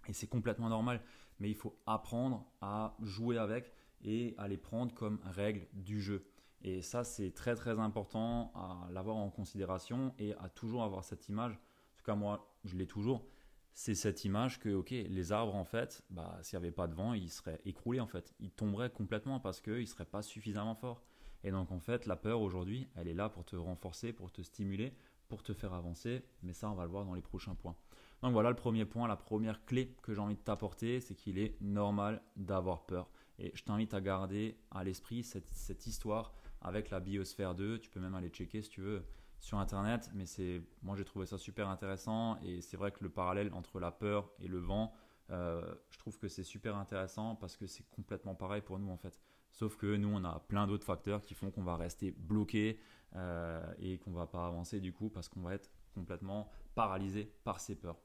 Et 0.07 0.13
c'est 0.13 0.27
complètement 0.27 0.69
normal, 0.69 1.01
mais 1.39 1.49
il 1.49 1.55
faut 1.55 1.77
apprendre 1.85 2.49
à 2.61 2.95
jouer 3.01 3.37
avec 3.37 3.73
et 4.01 4.35
à 4.37 4.47
les 4.47 4.57
prendre 4.57 4.93
comme 4.93 5.19
règles 5.25 5.67
du 5.73 6.01
jeu. 6.01 6.25
Et 6.61 6.81
ça, 6.81 7.03
c'est 7.03 7.31
très 7.31 7.55
très 7.55 7.77
important 7.77 8.51
à 8.55 8.87
l'avoir 8.91 9.17
en 9.17 9.29
considération 9.29 10.15
et 10.17 10.33
à 10.35 10.49
toujours 10.49 10.83
avoir 10.83 11.03
cette 11.03 11.27
image. 11.27 11.53
En 11.53 11.97
tout 11.97 12.05
cas, 12.05 12.15
moi, 12.15 12.55
je 12.63 12.77
l'ai 12.77 12.87
toujours. 12.87 13.25
C'est 13.73 13.95
cette 13.95 14.25
image 14.25 14.59
que, 14.59 14.73
ok, 14.73 14.89
les 14.89 15.31
arbres, 15.31 15.55
en 15.55 15.65
fait, 15.65 16.03
bah, 16.09 16.39
s'il 16.41 16.57
n'y 16.57 16.65
avait 16.65 16.73
pas 16.73 16.87
de 16.87 16.95
vent, 16.95 17.13
ils 17.13 17.29
seraient 17.29 17.61
écroulés, 17.65 17.99
en 17.99 18.07
fait. 18.07 18.33
Ils 18.39 18.49
tomberaient 18.49 18.89
complètement 18.89 19.39
parce 19.39 19.61
qu'ils 19.61 19.81
ne 19.81 19.85
seraient 19.85 20.05
pas 20.05 20.23
suffisamment 20.23 20.73
forts. 20.73 21.03
Et 21.43 21.51
donc, 21.51 21.71
en 21.71 21.79
fait, 21.79 22.05
la 22.05 22.15
peur 22.15 22.41
aujourd'hui, 22.41 22.87
elle 22.95 23.07
est 23.07 23.13
là 23.13 23.29
pour 23.29 23.45
te 23.45 23.55
renforcer, 23.55 24.13
pour 24.13 24.31
te 24.31 24.41
stimuler, 24.41 24.93
pour 25.27 25.43
te 25.43 25.53
faire 25.53 25.73
avancer. 25.73 26.23
Mais 26.43 26.53
ça, 26.53 26.69
on 26.69 26.75
va 26.75 26.83
le 26.83 26.89
voir 26.89 27.05
dans 27.05 27.13
les 27.13 27.21
prochains 27.21 27.55
points. 27.55 27.75
Donc 28.23 28.33
voilà 28.33 28.49
le 28.49 28.55
premier 28.55 28.85
point, 28.85 29.07
la 29.07 29.15
première 29.15 29.63
clé 29.65 29.95
que 30.01 30.13
j'ai 30.13 30.19
envie 30.19 30.35
de 30.35 30.41
t'apporter, 30.41 31.01
c'est 31.01 31.13
qu'il 31.13 31.37
est 31.37 31.55
normal 31.61 32.21
d'avoir 32.35 32.85
peur. 32.85 33.09
Et 33.37 33.51
je 33.53 33.63
t'invite 33.63 33.93
à 33.93 34.01
garder 34.01 34.57
à 34.71 34.83
l'esprit 34.83 35.23
cette, 35.23 35.85
histoire 35.85 36.33
avec 36.61 36.89
la 36.89 36.99
biosphère 36.99 37.53
2. 37.53 37.79
Tu 37.79 37.89
peux 37.91 37.99
même 37.99 38.15
aller 38.15 38.29
checker 38.29 38.63
si 38.63 38.69
tu 38.69 38.81
veux 38.81 39.05
sur 39.39 39.59
internet, 39.59 40.09
mais 40.15 40.25
c'est 40.25 40.63
moi 40.81 40.95
j'ai 40.95 41.05
trouvé 41.05 41.27
ça 41.27 41.37
super 41.37 41.69
intéressant 41.69 42.39
et 42.41 42.59
c'est 42.61 42.75
vrai 42.75 42.91
que 42.91 43.03
le 43.03 43.09
parallèle 43.09 43.53
entre 43.53 43.79
la 43.79 43.91
peur 43.91 44.31
et 44.39 44.47
le 44.47 44.57
vent, 44.57 44.91
euh, 45.29 45.75
je 45.91 45.99
trouve 45.99 46.17
que 46.17 46.27
c'est 46.27 46.43
super 46.43 46.75
intéressant 46.75 47.35
parce 47.35 47.55
que 47.55 47.67
c'est 47.67 47.87
complètement 47.91 48.33
pareil 48.33 48.63
pour 48.63 48.79
nous 48.79 48.89
en 48.89 48.97
fait. 48.97 49.21
Sauf 49.51 49.77
que 49.77 49.95
nous 49.95 50.09
on 50.09 50.23
a 50.23 50.39
plein 50.47 50.67
d'autres 50.67 50.85
facteurs 50.85 51.21
qui 51.23 51.33
font 51.33 51.51
qu'on 51.51 51.63
va 51.63 51.75
rester 51.75 52.11
bloqué 52.11 52.79
euh, 53.15 53.65
et 53.79 53.97
qu'on 53.97 54.11
va 54.11 54.27
pas 54.27 54.45
avancer 54.45 54.79
du 54.79 54.93
coup 54.93 55.09
parce 55.09 55.29
qu'on 55.29 55.41
va 55.41 55.53
être 55.55 55.71
complètement 55.93 56.49
paralysé 56.75 57.33
par 57.43 57.59
ces 57.59 57.75
peurs. 57.75 57.99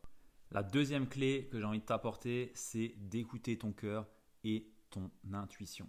La 0.51 0.63
deuxième 0.63 1.09
clé 1.09 1.49
que 1.51 1.59
j'ai 1.59 1.65
envie 1.65 1.81
de 1.81 1.85
t'apporter, 1.85 2.53
c'est 2.55 2.95
d'écouter 2.99 3.59
ton 3.59 3.73
cœur 3.73 4.07
et 4.45 4.71
ton 4.91 5.11
intuition. 5.33 5.89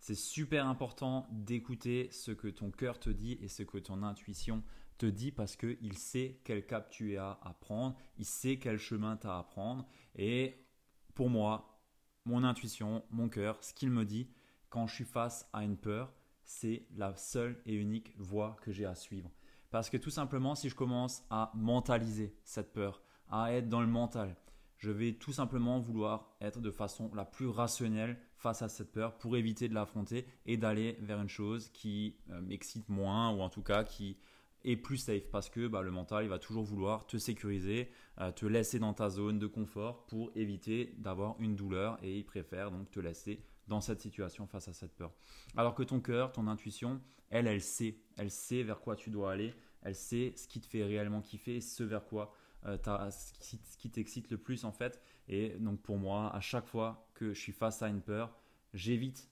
C'est 0.00 0.14
super 0.14 0.66
important 0.66 1.26
d'écouter 1.30 2.08
ce 2.12 2.30
que 2.30 2.48
ton 2.48 2.70
cœur 2.70 2.98
te 2.98 3.10
dit 3.10 3.38
et 3.42 3.48
ce 3.48 3.62
que 3.62 3.78
ton 3.78 4.02
intuition 4.02 4.62
te 4.96 5.06
dit 5.06 5.32
parce 5.32 5.56
qu'il 5.56 5.96
sait 5.96 6.40
quel 6.44 6.66
cap 6.66 6.90
tu 6.90 7.16
as 7.16 7.38
à 7.42 7.54
prendre, 7.60 7.96
il 8.16 8.24
sait 8.24 8.58
quel 8.58 8.78
chemin 8.78 9.16
tu 9.16 9.26
as 9.26 9.38
à 9.38 9.42
prendre. 9.42 9.86
Et 10.16 10.66
pour 11.14 11.30
moi, 11.30 11.82
mon 12.24 12.44
intuition, 12.44 13.04
mon 13.10 13.28
cœur, 13.28 13.62
ce 13.62 13.74
qu'il 13.74 13.90
me 13.90 14.04
dit 14.04 14.30
quand 14.68 14.86
je 14.86 14.94
suis 14.94 15.04
face 15.04 15.48
à 15.52 15.64
une 15.64 15.76
peur, 15.76 16.12
c'est 16.44 16.86
la 16.96 17.14
seule 17.16 17.60
et 17.66 17.74
unique 17.74 18.14
voie 18.18 18.56
que 18.62 18.72
j'ai 18.72 18.86
à 18.86 18.94
suivre. 18.94 19.30
Parce 19.70 19.90
que 19.90 19.98
tout 19.98 20.10
simplement, 20.10 20.54
si 20.54 20.68
je 20.68 20.74
commence 20.74 21.22
à 21.30 21.52
mentaliser 21.54 22.34
cette 22.44 22.72
peur, 22.72 23.02
à 23.30 23.52
être 23.52 23.68
dans 23.68 23.80
le 23.80 23.86
mental. 23.86 24.34
Je 24.78 24.90
vais 24.90 25.12
tout 25.12 25.32
simplement 25.32 25.80
vouloir 25.80 26.36
être 26.40 26.60
de 26.60 26.70
façon 26.70 27.10
la 27.14 27.24
plus 27.24 27.48
rationnelle 27.48 28.16
face 28.36 28.62
à 28.62 28.68
cette 28.68 28.92
peur 28.92 29.18
pour 29.18 29.36
éviter 29.36 29.68
de 29.68 29.74
l'affronter 29.74 30.26
et 30.46 30.56
d'aller 30.56 30.96
vers 31.00 31.20
une 31.20 31.28
chose 31.28 31.68
qui 31.70 32.16
euh, 32.30 32.40
m'excite 32.40 32.88
moins 32.88 33.32
ou 33.32 33.40
en 33.40 33.48
tout 33.48 33.62
cas 33.62 33.82
qui 33.82 34.16
est 34.64 34.76
plus 34.76 34.96
safe 34.96 35.28
parce 35.30 35.50
que 35.50 35.66
bah, 35.66 35.82
le 35.82 35.90
mental 35.90 36.24
il 36.24 36.28
va 36.28 36.38
toujours 36.38 36.62
vouloir 36.62 37.06
te 37.06 37.16
sécuriser, 37.16 37.90
euh, 38.20 38.30
te 38.30 38.46
laisser 38.46 38.78
dans 38.78 38.94
ta 38.94 39.10
zone 39.10 39.40
de 39.40 39.48
confort 39.48 40.06
pour 40.06 40.30
éviter 40.36 40.94
d'avoir 40.98 41.34
une 41.40 41.56
douleur 41.56 41.98
et 42.02 42.16
il 42.16 42.24
préfère 42.24 42.70
donc 42.70 42.88
te 42.90 43.00
laisser 43.00 43.42
dans 43.68 43.80
cette 43.80 44.00
situation 44.00 44.46
face 44.46 44.68
à 44.68 44.72
cette 44.72 44.94
peur. 44.94 45.12
Alors 45.56 45.74
que 45.74 45.82
ton 45.82 46.00
cœur, 46.00 46.32
ton 46.32 46.46
intuition, 46.48 47.00
elle, 47.30 47.46
elle 47.46 47.60
sait, 47.60 47.98
elle 48.16 48.30
sait 48.30 48.62
vers 48.62 48.80
quoi 48.80 48.96
tu 48.96 49.10
dois 49.10 49.32
aller, 49.32 49.54
elle 49.82 49.94
sait 49.94 50.32
ce 50.36 50.48
qui 50.48 50.60
te 50.60 50.66
fait 50.66 50.84
réellement 50.84 51.20
kiffer, 51.20 51.60
ce 51.60 51.84
vers 51.84 52.04
quoi 52.04 52.34
euh, 52.66 52.76
ce 53.10 53.76
qui 53.78 53.90
t'excite 53.90 54.30
le 54.30 54.38
plus 54.38 54.64
en 54.64 54.72
fait. 54.72 55.00
Et 55.28 55.50
donc 55.60 55.80
pour 55.80 55.98
moi, 55.98 56.34
à 56.34 56.40
chaque 56.40 56.66
fois 56.66 57.08
que 57.14 57.32
je 57.32 57.40
suis 57.40 57.52
face 57.52 57.82
à 57.82 57.88
une 57.88 58.00
peur, 58.00 58.34
j'évite 58.74 59.30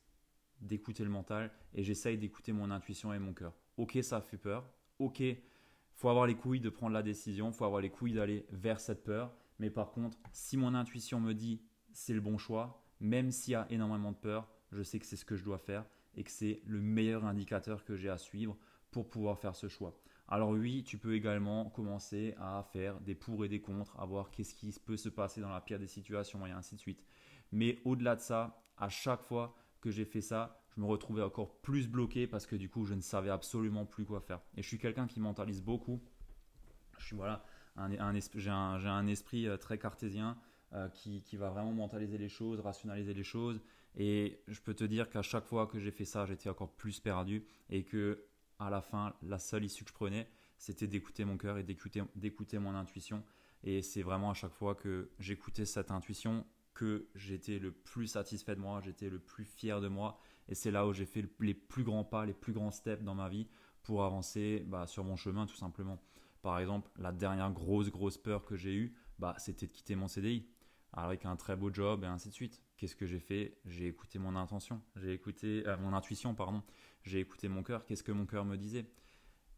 d'écouter 0.61 1.03
le 1.03 1.11
mental 1.11 1.51
et 1.75 1.83
j'essaye 1.83 2.19
d'écouter 2.19 2.53
mon 2.53 2.71
intuition 2.71 3.13
et 3.13 3.19
mon 3.19 3.33
cœur. 3.33 3.53
Ok, 3.77 3.99
ça 4.03 4.21
fait 4.21 4.39
peur. 4.39 4.71
Ok, 4.99 5.23
faut 5.95 6.09
avoir 6.09 6.27
les 6.27 6.37
couilles 6.37 6.61
de 6.61 6.71
prendre 6.71 6.93
la 6.93 7.03
décision, 7.03 7.53
faut 7.53 7.65
avoir 7.65 7.81
les 7.81 7.91
couilles 7.91 8.15
d'aller 8.15 8.47
vers 8.51 8.81
cette 8.81 9.03
peur. 9.03 9.35
Mais 9.59 9.71
par 9.71 9.91
contre, 9.91 10.19
si 10.33 10.57
mon 10.57 10.75
intuition 10.75 11.21
me 11.21 11.35
dit 11.35 11.61
c'est 11.93 12.15
le 12.15 12.21
bon 12.21 12.39
choix, 12.39 12.86
même 13.01 13.31
s'il 13.31 13.53
y 13.53 13.55
a 13.55 13.67
énormément 13.71 14.13
de 14.13 14.17
peur, 14.17 14.49
je 14.73 14.83
sais 14.83 14.99
que 14.99 15.07
c'est 15.07 15.17
ce 15.17 15.25
que 15.25 15.37
je 15.37 15.45
dois 15.45 15.59
faire 15.59 15.85
et 16.15 16.25
que 16.25 16.31
c'est 16.31 16.61
le 16.67 16.81
meilleur 16.81 17.25
indicateur 17.25 17.85
que 17.85 17.97
j'ai 17.97 18.09
à 18.09 18.19
suivre 18.19 18.57
pour 18.91 19.09
pouvoir 19.09 19.39
faire 19.39 19.55
ce 19.55 19.69
choix. 19.69 19.99
Alors 20.29 20.51
oui, 20.51 20.83
tu 20.83 20.99
peux 20.99 21.15
également 21.15 21.71
commencer 21.71 22.35
à 22.39 22.65
faire 22.73 23.01
des 23.01 23.15
pour 23.15 23.45
et 23.45 23.49
des 23.49 23.61
contre, 23.61 23.99
à 24.01 24.07
voir 24.07 24.31
qu'est-ce 24.31 24.55
qui 24.55 24.75
peut 24.85 24.97
se 24.97 25.09
passer 25.09 25.41
dans 25.41 25.51
la 25.51 25.61
pire 25.61 25.79
des 25.79 25.87
situations 25.87 26.45
et 26.47 26.51
ainsi 26.51 26.75
de 26.75 26.81
suite. 26.81 27.05
Mais 27.53 27.79
au-delà 27.85 28.17
de 28.17 28.21
ça, 28.21 28.61
à 28.77 28.89
chaque 28.89 29.23
fois 29.23 29.55
que 29.81 29.91
j'ai 29.91 30.05
fait 30.05 30.21
ça, 30.21 30.61
je 30.75 30.81
me 30.81 30.87
retrouvais 30.87 31.23
encore 31.23 31.61
plus 31.61 31.89
bloqué 31.89 32.27
parce 32.27 32.47
que 32.47 32.57
du 32.57 32.69
coup, 32.69 32.85
je 32.85 32.95
ne 32.95 33.01
savais 33.01 33.31
absolument 33.31 33.87
plus 33.87 34.05
quoi 34.05 34.21
faire. 34.21 34.41
Et 34.57 34.63
je 34.63 34.69
suis 34.69 34.79
quelqu'un 34.79 35.07
qui 35.07 35.21
mentalise 35.21 35.63
beaucoup. 35.63 36.03
Je 36.99 37.07
suis 37.07 37.17
voilà, 37.17 37.45
j'ai 37.77 38.51
un, 38.51 39.07
esprit 39.07 39.47
euh, 39.47 39.57
très 39.57 39.79
cartésien. 39.79 40.37
Euh, 40.73 40.89
qui, 40.89 41.37
va 41.37 41.49
vraiment 41.49 41.71
mentaliser 41.71 42.19
les 42.19 42.29
choses, 42.29 42.59
rationaliser 42.59 43.15
les 43.15 43.23
choses. 43.23 43.61
Et 43.95 44.43
je 44.49 44.61
peux 44.61 44.75
te 44.75 44.83
dire 44.83 45.09
qu'à 45.09 45.23
chaque 45.23 45.45
fois 45.45 45.69
que 45.69 45.79
j'ai 45.79 45.93
fait 45.93 46.05
ça, 46.05 46.27
j'étais 46.27 46.51
encore 46.51 46.73
plus 46.73 46.99
perdu 46.99 47.47
et 47.71 47.85
que 47.85 48.27
à 48.59 48.69
la 48.69 48.81
fin, 48.81 49.15
la 49.23 49.39
seule 49.39 49.65
issue 49.65 49.85
que 49.85 49.91
je 49.91 49.95
prenais, 49.95 50.29
c'était 50.59 50.89
d'écouter 50.89 51.25
mon 51.25 51.37
cœur 51.37 51.57
et 51.59 51.63
d'écouter 51.63 52.59
mon 52.59 52.75
intuition. 52.75 53.23
Et 53.63 53.81
c'est 53.81 54.03
vraiment 54.03 54.31
à 54.31 54.35
chaque 54.35 54.53
fois 54.53 54.75
que 54.75 55.13
j'écoutais 55.21 55.67
cette 55.67 55.93
intuition 55.93 56.45
que 56.75 57.07
j'étais 57.15 57.61
le 57.61 57.71
plus 57.71 58.09
satisfait 58.09 58.57
de 58.57 58.61
moi, 58.61 58.81
j'étais 58.85 59.09
le 59.09 59.21
plus 59.21 59.45
fier 59.45 59.81
de 59.81 59.89
moi. 59.89 60.19
Et 60.49 60.57
c'est 60.57 60.73
là 60.73 60.85
où 60.89 60.93
j'ai 60.93 61.07
fait 61.07 61.25
les 61.39 61.55
plus 61.55 61.85
grands 61.85 62.05
pas, 62.05 62.27
les 62.27 62.35
plus 62.35 62.53
grands 62.53 62.73
steps 62.73 63.05
dans 63.05 63.15
ma 63.15 63.29
vie 63.29 63.47
pour 63.85 64.05
avancer 64.05 64.65
bah, 64.67 64.89
sur 64.89 65.05
mon 65.05 65.15
chemin 65.15 65.47
tout 65.47 65.57
simplement. 65.57 66.03
Par 66.43 66.59
exemple, 66.59 66.91
la 66.99 67.13
dernière 67.13 67.53
grosse, 67.53 67.89
grosse 67.89 68.19
peur 68.19 68.45
que 68.45 68.57
j'ai 68.57 68.75
eue, 68.75 68.97
bah, 69.21 69.37
c'était 69.39 69.67
de 69.67 69.73
quitter 69.73 69.95
mon 69.95 70.09
CDI 70.09 70.47
avec 70.93 71.25
un 71.27 71.37
très 71.37 71.57
beau 71.57 71.73
job 71.73 72.05
et 72.05 72.07
ainsi 72.07 72.29
de 72.29 72.35
suite. 72.35 72.63
Qu'est-ce 72.77 72.97
que 72.97 73.07
j'ai 73.07 73.19
fait? 73.19 73.59
J'ai 73.65 73.87
écouté 73.87 74.19
mon 74.19 74.37
intention, 74.37 74.83
j'ai 74.97 75.13
écouté 75.13 75.67
euh, 75.67 75.77
mon 75.79 75.93
intuition, 75.93 76.35
pardon. 76.35 76.63
J'ai 77.03 77.21
écouté 77.21 77.49
mon 77.49 77.63
cœur. 77.63 77.85
Qu'est-ce 77.85 78.03
que 78.03 78.13
mon 78.13 78.27
cœur 78.27 78.45
me 78.45 78.57
disait? 78.57 78.87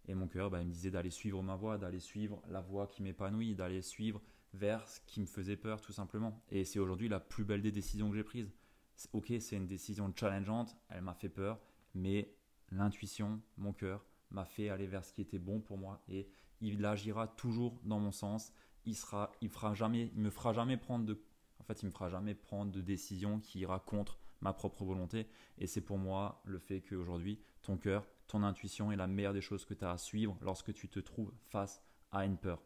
Et 0.06 0.14
mon 0.14 0.28
cœur, 0.28 0.50
bah, 0.50 0.60
il 0.60 0.66
me 0.66 0.72
disait 0.72 0.90
d'aller 0.90 1.10
suivre 1.10 1.42
ma 1.42 1.56
voie, 1.56 1.78
d'aller 1.78 2.00
suivre 2.00 2.42
la 2.48 2.60
voie 2.60 2.86
qui 2.86 3.02
m'épanouit, 3.02 3.54
d'aller 3.54 3.82
suivre 3.82 4.22
vers 4.54 4.88
ce 4.88 5.00
qui 5.06 5.20
me 5.20 5.26
faisait 5.26 5.56
peur, 5.56 5.80
tout 5.80 5.92
simplement. 5.92 6.42
Et 6.50 6.64
c'est 6.64 6.78
aujourd'hui 6.78 7.08
la 7.08 7.20
plus 7.20 7.44
belle 7.44 7.60
des 7.60 7.72
décisions 7.72 8.10
que 8.10 8.16
j'ai 8.16 8.24
prises. 8.24 8.50
Ok, 9.12 9.32
c'est 9.38 9.56
une 9.56 9.66
décision 9.66 10.12
challengeante, 10.14 10.76
elle 10.88 11.02
m'a 11.02 11.14
fait 11.14 11.28
peur, 11.28 11.60
mais 11.94 12.34
l'intuition, 12.70 13.40
mon 13.56 13.72
cœur, 13.72 14.04
m'a 14.30 14.44
fait 14.44 14.68
aller 14.68 14.86
vers 14.86 15.04
ce 15.04 15.12
qui 15.12 15.20
était 15.20 15.38
bon 15.38 15.60
pour 15.60 15.78
moi 15.78 16.02
et 16.08 16.28
il 16.60 16.84
agira 16.84 17.28
toujours 17.28 17.80
dans 17.84 17.98
mon 17.98 18.12
sens. 18.12 18.52
Il 18.88 18.96
sera, 18.96 19.30
me 19.42 20.30
fera 20.30 20.54
jamais 20.54 20.76
prendre 20.78 21.04
de 21.04 21.22
en 21.60 22.34
prendre 22.34 22.72
de 22.72 22.80
décision 22.80 23.38
qui 23.38 23.58
ira 23.58 23.80
contre 23.80 24.18
ma 24.40 24.54
propre 24.54 24.82
volonté. 24.82 25.28
Et 25.58 25.66
c'est 25.66 25.82
pour 25.82 25.98
moi 25.98 26.40
le 26.46 26.58
fait 26.58 26.80
qu'aujourd'hui, 26.80 27.38
ton 27.60 27.76
cœur, 27.76 28.06
ton 28.28 28.42
intuition 28.42 28.90
est 28.90 28.96
la 28.96 29.06
meilleure 29.06 29.34
des 29.34 29.42
choses 29.42 29.66
que 29.66 29.74
tu 29.74 29.84
as 29.84 29.90
à 29.90 29.98
suivre 29.98 30.38
lorsque 30.40 30.72
tu 30.72 30.88
te 30.88 31.00
trouves 31.00 31.34
face 31.50 31.82
à 32.12 32.24
une 32.24 32.38
peur. 32.38 32.62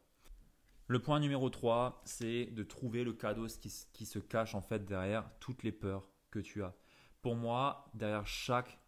Le 0.87 1.01
point 1.01 1.19
numéro 1.19 1.51
3, 1.51 2.03
c'est 2.05 2.47
de 2.47 2.63
trouver 2.63 3.03
le 3.03 3.15
cadeau 3.15 3.49
qui, 3.49 3.73
qui 3.93 4.07
se 4.07 4.21
cache 4.21 4.55
en 4.55 4.61
fait 4.61 4.85
derrière 4.85 5.29
toutes 5.41 5.65
les 5.65 5.73
peurs 5.73 6.09
que 6.31 6.39
tu 6.39 6.63
as. 6.63 6.77
Pour 7.21 7.35
moi, 7.35 7.91
derrière 7.95 8.27
chaque 8.29 8.79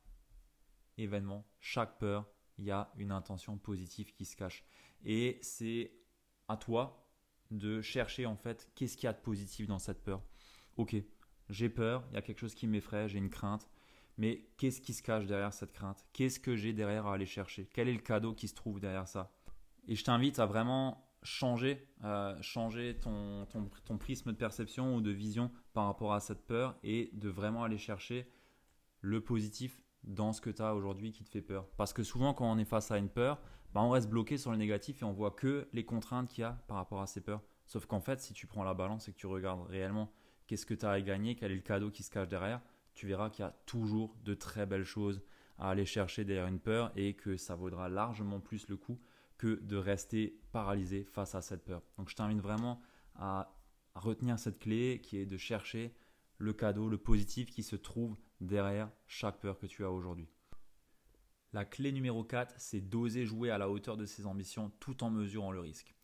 événement, 0.98 1.44
chaque 1.58 1.98
peur, 1.98 2.28
il 2.58 2.64
y 2.66 2.70
a 2.70 2.92
une 2.96 3.10
intention 3.10 3.58
positive 3.58 4.12
qui 4.12 4.24
se 4.24 4.36
cache. 4.36 4.64
Et 5.04 5.40
c'est 5.42 5.92
à 6.46 6.56
toi 6.56 7.03
de 7.50 7.80
chercher 7.82 8.26
en 8.26 8.36
fait 8.36 8.68
qu'est-ce 8.74 8.96
qu'il 8.96 9.06
y 9.06 9.10
a 9.10 9.12
de 9.12 9.20
positif 9.20 9.66
dans 9.66 9.78
cette 9.78 10.02
peur. 10.02 10.22
Ok, 10.76 10.96
j'ai 11.50 11.68
peur, 11.68 12.04
il 12.10 12.14
y 12.14 12.18
a 12.18 12.22
quelque 12.22 12.40
chose 12.40 12.54
qui 12.54 12.66
m'effraie, 12.66 13.08
j'ai 13.08 13.18
une 13.18 13.30
crainte, 13.30 13.68
mais 14.16 14.46
qu'est-ce 14.56 14.80
qui 14.80 14.92
se 14.92 15.02
cache 15.02 15.26
derrière 15.26 15.52
cette 15.52 15.72
crainte? 15.72 16.04
Qu'est-ce 16.12 16.40
que 16.40 16.56
j'ai 16.56 16.72
derrière 16.72 17.06
à 17.06 17.14
aller 17.14 17.26
chercher? 17.26 17.68
Quel 17.72 17.88
est 17.88 17.92
le 17.92 18.00
cadeau 18.00 18.34
qui 18.34 18.48
se 18.48 18.54
trouve 18.54 18.80
derrière 18.80 19.08
ça? 19.08 19.32
Et 19.86 19.96
je 19.96 20.04
t'invite 20.04 20.38
à 20.38 20.46
vraiment 20.46 21.04
changer, 21.22 21.88
changer 22.40 22.98
ton, 23.00 23.46
ton, 23.46 23.70
ton, 23.84 23.98
prisme 23.98 24.30
de 24.32 24.36
perception 24.36 24.94
ou 24.94 25.00
de 25.00 25.10
vision 25.10 25.50
par 25.72 25.86
rapport 25.86 26.12
à 26.12 26.20
cette 26.20 26.46
peur 26.46 26.76
et 26.82 27.10
de 27.14 27.28
vraiment 27.28 27.64
aller 27.64 27.78
chercher 27.78 28.28
le 29.00 29.20
positif 29.20 29.80
dans 30.04 30.32
ce 30.32 30.40
que 30.40 30.50
tu 30.50 30.62
as 30.62 30.74
aujourd'hui 30.74 31.12
qui 31.12 31.24
te 31.24 31.30
fait 31.30 31.42
peur. 31.42 31.66
Parce 31.76 31.92
que 31.92 32.02
souvent 32.02 32.34
quand 32.34 32.50
on 32.50 32.58
est 32.58 32.64
face 32.64 32.90
à 32.90 32.98
une 32.98 33.08
peur, 33.08 33.40
bah, 33.74 33.82
on 33.82 33.90
reste 33.90 34.08
bloqué 34.08 34.38
sur 34.38 34.52
le 34.52 34.56
négatif 34.56 35.02
et 35.02 35.04
on 35.04 35.12
voit 35.12 35.32
que 35.32 35.68
les 35.72 35.84
contraintes 35.84 36.28
qu'il 36.28 36.42
y 36.42 36.44
a 36.44 36.52
par 36.68 36.76
rapport 36.76 37.02
à 37.02 37.08
ces 37.08 37.20
peurs. 37.20 37.42
Sauf 37.66 37.86
qu'en 37.86 38.00
fait, 38.00 38.20
si 38.20 38.32
tu 38.32 38.46
prends 38.46 38.62
la 38.62 38.72
balance 38.72 39.08
et 39.08 39.12
que 39.12 39.18
tu 39.18 39.26
regardes 39.26 39.66
réellement 39.68 40.12
qu'est-ce 40.46 40.64
que 40.64 40.74
tu 40.74 40.86
as 40.86 40.90
à 40.90 41.00
gagner, 41.00 41.34
quel 41.34 41.50
est 41.50 41.56
le 41.56 41.60
cadeau 41.60 41.90
qui 41.90 42.04
se 42.04 42.10
cache 42.10 42.28
derrière, 42.28 42.60
tu 42.94 43.08
verras 43.08 43.30
qu'il 43.30 43.44
y 43.44 43.48
a 43.48 43.56
toujours 43.66 44.14
de 44.24 44.34
très 44.34 44.64
belles 44.64 44.84
choses 44.84 45.22
à 45.58 45.70
aller 45.70 45.86
chercher 45.86 46.24
derrière 46.24 46.46
une 46.46 46.60
peur 46.60 46.92
et 46.94 47.14
que 47.14 47.36
ça 47.36 47.56
vaudra 47.56 47.88
largement 47.88 48.38
plus 48.38 48.68
le 48.68 48.76
coup 48.76 49.00
que 49.38 49.60
de 49.62 49.76
rester 49.76 50.38
paralysé 50.52 51.02
face 51.04 51.34
à 51.34 51.42
cette 51.42 51.64
peur. 51.64 51.82
Donc 51.98 52.08
je 52.08 52.14
t'invite 52.14 52.40
vraiment 52.40 52.80
à 53.16 53.56
retenir 53.96 54.38
cette 54.38 54.60
clé 54.60 55.00
qui 55.02 55.18
est 55.18 55.26
de 55.26 55.36
chercher 55.36 55.92
le 56.38 56.52
cadeau, 56.52 56.88
le 56.88 56.98
positif 56.98 57.50
qui 57.50 57.64
se 57.64 57.74
trouve 57.74 58.16
derrière 58.40 58.90
chaque 59.08 59.40
peur 59.40 59.58
que 59.58 59.66
tu 59.66 59.84
as 59.84 59.90
aujourd'hui. 59.90 60.28
La 61.54 61.64
clé 61.64 61.92
numéro 61.92 62.24
4, 62.24 62.56
c'est 62.58 62.80
d'oser 62.80 63.26
jouer 63.26 63.50
à 63.50 63.58
la 63.58 63.70
hauteur 63.70 63.96
de 63.96 64.06
ses 64.06 64.26
ambitions 64.26 64.72
tout 64.80 65.04
en 65.04 65.10
mesurant 65.10 65.52
le 65.52 65.60
risque. 65.60 65.94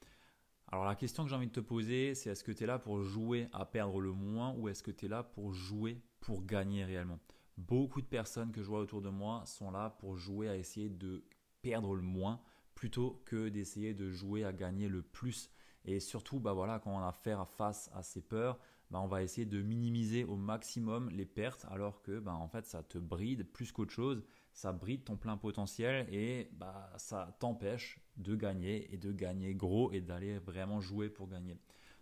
Alors 0.69 0.85
la 0.85 0.95
question 0.95 1.25
que 1.25 1.29
j'ai 1.29 1.35
envie 1.35 1.49
de 1.49 1.53
te 1.53 1.59
poser, 1.59 2.15
c'est 2.15 2.31
est-ce 2.31 2.45
que 2.45 2.53
tu 2.53 2.63
es 2.63 2.67
là 2.69 2.79
pour 2.79 3.03
jouer 3.03 3.49
à 3.53 3.65
perdre 3.65 4.01
le 4.01 4.13
moins 4.13 4.55
ou 4.57 4.69
est-ce 4.69 4.85
que 4.85 4.93
tu 4.93 5.07
es 5.07 5.09
là 5.09 5.25
pour 5.25 5.53
jouer 5.53 6.01
pour 6.21 6.47
gagner 6.47 6.85
réellement? 6.85 7.19
Beaucoup 7.59 8.01
de 8.01 8.07
personnes 8.07 8.53
que 8.53 8.63
je 8.63 8.69
vois 8.69 8.79
autour 8.79 9.03
de 9.03 9.09
moi 9.09 9.43
sont 9.45 9.73
là 9.73 9.91
pour 9.99 10.17
jouer 10.17 10.49
à 10.49 10.57
essayer 10.57 10.89
de 10.89 11.25
perdre 11.63 11.97
le 11.97 12.03
moins 12.03 12.41
plutôt 12.77 13.21
que 13.25 13.49
d'essayer 13.49 13.93
de 13.93 14.09
jouer 14.09 14.45
à 14.45 14.53
gagner 14.53 14.87
le 14.87 15.03
plus. 15.03 15.51
Et 15.85 15.99
surtout, 15.99 16.39
bah 16.39 16.53
voilà, 16.53 16.79
quand 16.79 16.93
on 16.93 17.01
a 17.01 17.09
affaire 17.09 17.49
face 17.49 17.91
à 17.93 18.05
ces 18.05 18.21
peurs, 18.21 18.61
bah, 18.91 19.01
on 19.01 19.07
va 19.07 19.23
essayer 19.23 19.47
de 19.47 19.63
minimiser 19.63 20.25
au 20.25 20.37
maximum 20.37 21.11
les 21.11 21.27
pertes 21.27 21.67
alors 21.71 22.03
que 22.03 22.19
bah, 22.19 22.35
en 22.35 22.49
fait 22.49 22.67
ça 22.67 22.83
te 22.83 22.99
bride 22.99 23.45
plus 23.53 23.73
qu'autre 23.73 23.93
chose, 23.93 24.23
ça 24.53 24.73
bride 24.73 25.05
ton 25.05 25.17
plein 25.17 25.37
potentiel 25.37 26.07
et 26.13 26.51
bah, 26.53 26.93
ça 26.97 27.37
t'empêche 27.39 28.01
de 28.17 28.35
gagner 28.35 28.93
et 28.93 28.99
de 28.99 29.13
gagner 29.13 29.55
gros 29.55 29.93
et 29.93 30.01
d'aller 30.01 30.39
vraiment 30.39 30.81
jouer 30.81 31.09
pour 31.09 31.29
gagner. 31.29 31.57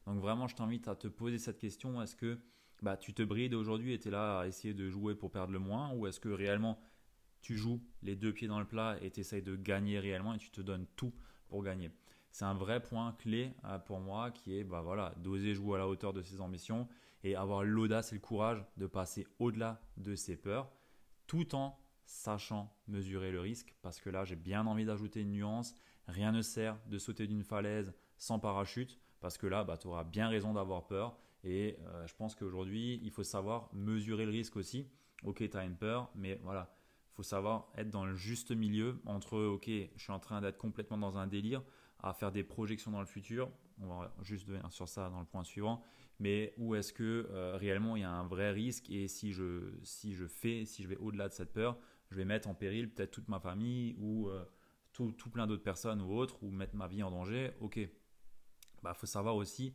Donc 0.06 0.20
vraiment 0.20 0.48
je 0.48 0.56
t'invite 0.56 0.88
à 0.88 0.96
te 0.96 1.08
poser 1.08 1.38
cette 1.38 1.58
question, 1.58 2.00
est-ce 2.02 2.16
que 2.16 2.38
tu 3.00 3.12
te 3.12 3.22
brides 3.22 3.54
aujourd'hui 3.54 3.92
et 3.92 3.98
tu 3.98 4.08
es 4.08 4.10
là 4.10 4.40
à 4.40 4.46
essayer 4.46 4.72
de 4.72 4.88
jouer 4.88 5.14
pour 5.14 5.30
perdre 5.30 5.52
le 5.52 5.58
moins? 5.58 5.92
Ou 5.94 6.06
est-ce 6.06 6.20
que 6.20 6.28
réellement 6.28 6.80
tu 7.42 7.56
joues 7.56 7.82
les 8.02 8.16
deux 8.16 8.32
pieds 8.32 8.48
dans 8.48 8.60
le 8.60 8.66
plat 8.66 8.96
et 9.02 9.10
tu 9.10 9.20
essayes 9.20 9.42
de 9.42 9.56
gagner 9.56 9.98
réellement 9.98 10.34
et 10.34 10.38
tu 10.38 10.50
te 10.50 10.60
donnes 10.60 10.86
tout 10.96 11.12
pour 11.48 11.62
gagner? 11.62 11.90
C'est 12.38 12.44
un 12.44 12.54
vrai 12.54 12.80
point 12.80 13.16
clé 13.18 13.52
euh, 13.64 13.80
pour 13.80 13.98
moi 13.98 14.30
qui 14.30 14.56
est 14.56 14.62
bah 14.62 14.80
voilà, 14.80 15.12
d'oser 15.16 15.54
jouer 15.54 15.74
à 15.74 15.78
la 15.78 15.88
hauteur 15.88 16.12
de 16.12 16.22
ses 16.22 16.40
ambitions 16.40 16.86
et 17.24 17.34
avoir 17.34 17.64
l'audace 17.64 18.12
et 18.12 18.14
le 18.14 18.20
courage 18.20 18.64
de 18.76 18.86
passer 18.86 19.26
au-delà 19.40 19.80
de 19.96 20.14
ses 20.14 20.36
peurs 20.36 20.70
tout 21.26 21.56
en 21.56 21.76
sachant 22.06 22.72
mesurer 22.86 23.32
le 23.32 23.40
risque. 23.40 23.74
Parce 23.82 23.98
que 23.98 24.08
là 24.08 24.24
j'ai 24.24 24.36
bien 24.36 24.68
envie 24.68 24.84
d'ajouter 24.84 25.22
une 25.22 25.32
nuance, 25.32 25.74
rien 26.06 26.30
ne 26.30 26.40
sert 26.40 26.78
de 26.86 26.96
sauter 26.96 27.26
d'une 27.26 27.42
falaise 27.42 27.92
sans 28.18 28.38
parachute 28.38 29.00
parce 29.18 29.36
que 29.36 29.48
là 29.48 29.64
bah, 29.64 29.76
tu 29.76 29.88
auras 29.88 30.04
bien 30.04 30.28
raison 30.28 30.54
d'avoir 30.54 30.86
peur. 30.86 31.18
Et 31.42 31.76
euh, 31.88 32.06
je 32.06 32.14
pense 32.14 32.36
qu'aujourd'hui 32.36 33.00
il 33.02 33.10
faut 33.10 33.24
savoir 33.24 33.68
mesurer 33.72 34.26
le 34.26 34.30
risque 34.30 34.54
aussi. 34.54 34.86
Ok 35.24 35.38
tu 35.38 35.56
as 35.56 35.64
une 35.64 35.74
peur 35.74 36.08
mais 36.14 36.38
voilà, 36.44 36.72
il 36.77 36.77
faut 37.18 37.24
savoir 37.24 37.68
être 37.76 37.90
dans 37.90 38.04
le 38.04 38.14
juste 38.14 38.52
milieu 38.52 39.00
entre 39.04 39.36
ok 39.40 39.66
je 39.66 40.00
suis 40.00 40.12
en 40.12 40.20
train 40.20 40.40
d'être 40.40 40.56
complètement 40.56 40.98
dans 40.98 41.18
un 41.18 41.26
délire 41.26 41.64
à 41.98 42.12
faire 42.12 42.30
des 42.30 42.44
projections 42.44 42.92
dans 42.92 43.00
le 43.00 43.06
futur. 43.06 43.50
On 43.80 43.88
va 43.88 44.14
juste 44.22 44.46
venir 44.46 44.70
sur 44.70 44.88
ça 44.88 45.10
dans 45.10 45.18
le 45.18 45.26
point 45.26 45.42
suivant. 45.42 45.82
Mais 46.20 46.54
où 46.58 46.76
est-ce 46.76 46.92
que 46.92 47.26
euh, 47.30 47.56
réellement 47.56 47.96
il 47.96 48.02
y 48.02 48.04
a 48.04 48.10
un 48.10 48.22
vrai 48.24 48.52
risque 48.52 48.88
et 48.88 49.08
si 49.08 49.32
je, 49.32 49.74
si 49.82 50.14
je 50.14 50.28
fais, 50.28 50.64
si 50.64 50.84
je 50.84 50.88
vais 50.88 50.96
au-delà 50.98 51.28
de 51.28 51.34
cette 51.34 51.52
peur, 51.52 51.76
je 52.12 52.16
vais 52.16 52.24
mettre 52.24 52.48
en 52.48 52.54
péril 52.54 52.88
peut-être 52.88 53.10
toute 53.10 53.26
ma 53.26 53.40
famille 53.40 53.96
ou 53.98 54.28
euh, 54.28 54.44
tout, 54.92 55.10
tout, 55.10 55.28
plein 55.28 55.48
d'autres 55.48 55.64
personnes 55.64 56.00
ou 56.00 56.12
autres 56.12 56.40
ou 56.44 56.52
mettre 56.52 56.76
ma 56.76 56.86
vie 56.86 57.02
en 57.02 57.10
danger. 57.10 57.50
Ok. 57.60 57.80
Bah, 58.84 58.94
faut 58.94 59.06
savoir 59.06 59.34
aussi 59.34 59.74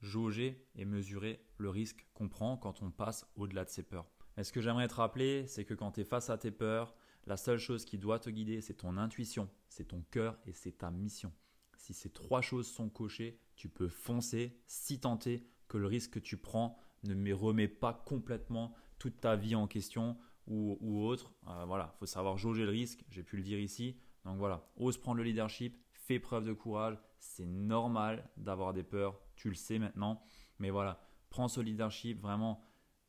jauger 0.00 0.66
et 0.74 0.84
mesurer 0.84 1.40
le 1.58 1.70
risque 1.70 2.04
qu'on 2.14 2.28
prend 2.28 2.56
quand 2.56 2.82
on 2.82 2.90
passe 2.90 3.30
au-delà 3.36 3.64
de 3.64 3.70
ses 3.70 3.84
peurs. 3.84 4.10
Et 4.36 4.44
ce 4.44 4.52
que 4.52 4.60
j'aimerais 4.60 4.88
te 4.88 4.94
rappeler, 4.94 5.46
c'est 5.46 5.64
que 5.64 5.74
quand 5.74 5.92
tu 5.92 6.00
es 6.00 6.04
face 6.04 6.30
à 6.30 6.38
tes 6.38 6.50
peurs, 6.50 6.94
la 7.26 7.36
seule 7.36 7.58
chose 7.58 7.84
qui 7.84 7.98
doit 7.98 8.18
te 8.18 8.30
guider, 8.30 8.60
c'est 8.60 8.74
ton 8.74 8.96
intuition, 8.96 9.48
c'est 9.68 9.88
ton 9.88 10.02
cœur 10.10 10.38
et 10.46 10.52
c'est 10.52 10.78
ta 10.78 10.90
mission. 10.90 11.32
Si 11.76 11.94
ces 11.94 12.10
trois 12.10 12.40
choses 12.40 12.66
sont 12.66 12.88
cochées, 12.88 13.40
tu 13.56 13.68
peux 13.68 13.88
foncer 13.88 14.58
si 14.66 15.00
tenter 15.00 15.46
que 15.68 15.78
le 15.78 15.86
risque 15.86 16.12
que 16.12 16.18
tu 16.18 16.36
prends 16.36 16.78
ne 17.04 17.14
me 17.14 17.34
remet 17.34 17.68
pas 17.68 17.92
complètement 17.92 18.74
toute 18.98 19.20
ta 19.20 19.36
vie 19.36 19.54
en 19.54 19.66
question 19.66 20.16
ou, 20.46 21.04
autre. 21.06 21.32
Euh, 21.46 21.64
voilà, 21.64 21.92
il 21.94 21.98
faut 21.98 22.06
savoir 22.06 22.36
jauger 22.36 22.64
le 22.64 22.70
risque, 22.70 23.04
j'ai 23.08 23.22
pu 23.22 23.36
le 23.36 23.42
dire 23.42 23.60
ici. 23.60 23.96
Donc 24.24 24.38
voilà, 24.38 24.68
ose 24.76 24.98
prendre 24.98 25.18
le 25.18 25.22
leadership, 25.22 25.78
fais 25.92 26.18
preuve 26.18 26.44
de 26.44 26.52
courage. 26.52 26.98
C'est 27.18 27.46
normal 27.46 28.28
d'avoir 28.36 28.72
des 28.72 28.82
peurs, 28.82 29.20
tu 29.36 29.48
le 29.48 29.54
sais 29.54 29.78
maintenant. 29.78 30.22
Mais 30.58 30.70
voilà, 30.70 31.00
prends 31.28 31.48
ce 31.48 31.60
leadership, 31.60 32.20
vraiment, 32.20 32.62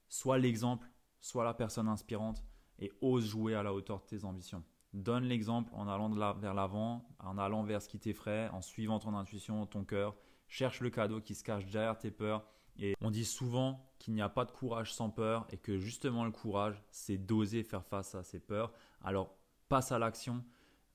sois 0.08 0.38
l'exemple, 0.38 0.88
sois 1.22 1.44
la 1.44 1.54
personne 1.54 1.88
inspirante 1.88 2.44
et 2.80 2.92
ose 3.02 3.26
jouer 3.26 3.56
à 3.56 3.64
la 3.64 3.74
hauteur 3.74 4.02
de 4.02 4.06
tes 4.06 4.26
ambitions. 4.26 4.64
donne 4.94 5.24
l'exemple 5.24 5.72
en 5.74 5.88
allant 5.88 6.10
vers 6.34 6.54
l'avant, 6.54 7.08
en 7.20 7.38
allant 7.38 7.64
vers 7.64 7.82
ce 7.82 7.88
qui 7.88 8.00
t'effraie, 8.00 8.50
en 8.50 8.62
suivant 8.62 9.00
ton 9.00 9.16
intuition, 9.16 9.66
ton 9.66 9.86
cœur. 9.86 10.18
Cherche 10.50 10.82
le 10.82 10.90
cadeau 10.90 11.22
qui 11.22 11.34
se 11.34 11.46
cache 11.46 11.66
derrière 11.68 11.98
tes 11.98 12.12
peurs. 12.12 12.44
Et 12.78 12.96
on 13.00 13.10
dit 13.10 13.24
souvent 13.24 13.90
qu'il 14.00 14.14
n'y 14.14 14.22
a 14.22 14.28
pas 14.28 14.44
de 14.44 14.52
courage 14.52 14.94
sans 14.94 15.10
peur 15.10 15.46
et 15.50 15.58
que 15.58 15.78
justement 15.78 16.26
le 16.26 16.32
courage, 16.32 16.84
c'est 16.92 17.18
d'oser 17.18 17.64
faire 17.64 17.86
face 17.86 18.16
à 18.16 18.24
ces 18.24 18.40
peurs. 18.40 18.74
Alors 19.02 19.34
passe 19.70 19.94
à 19.94 20.00
l'action, 20.00 20.44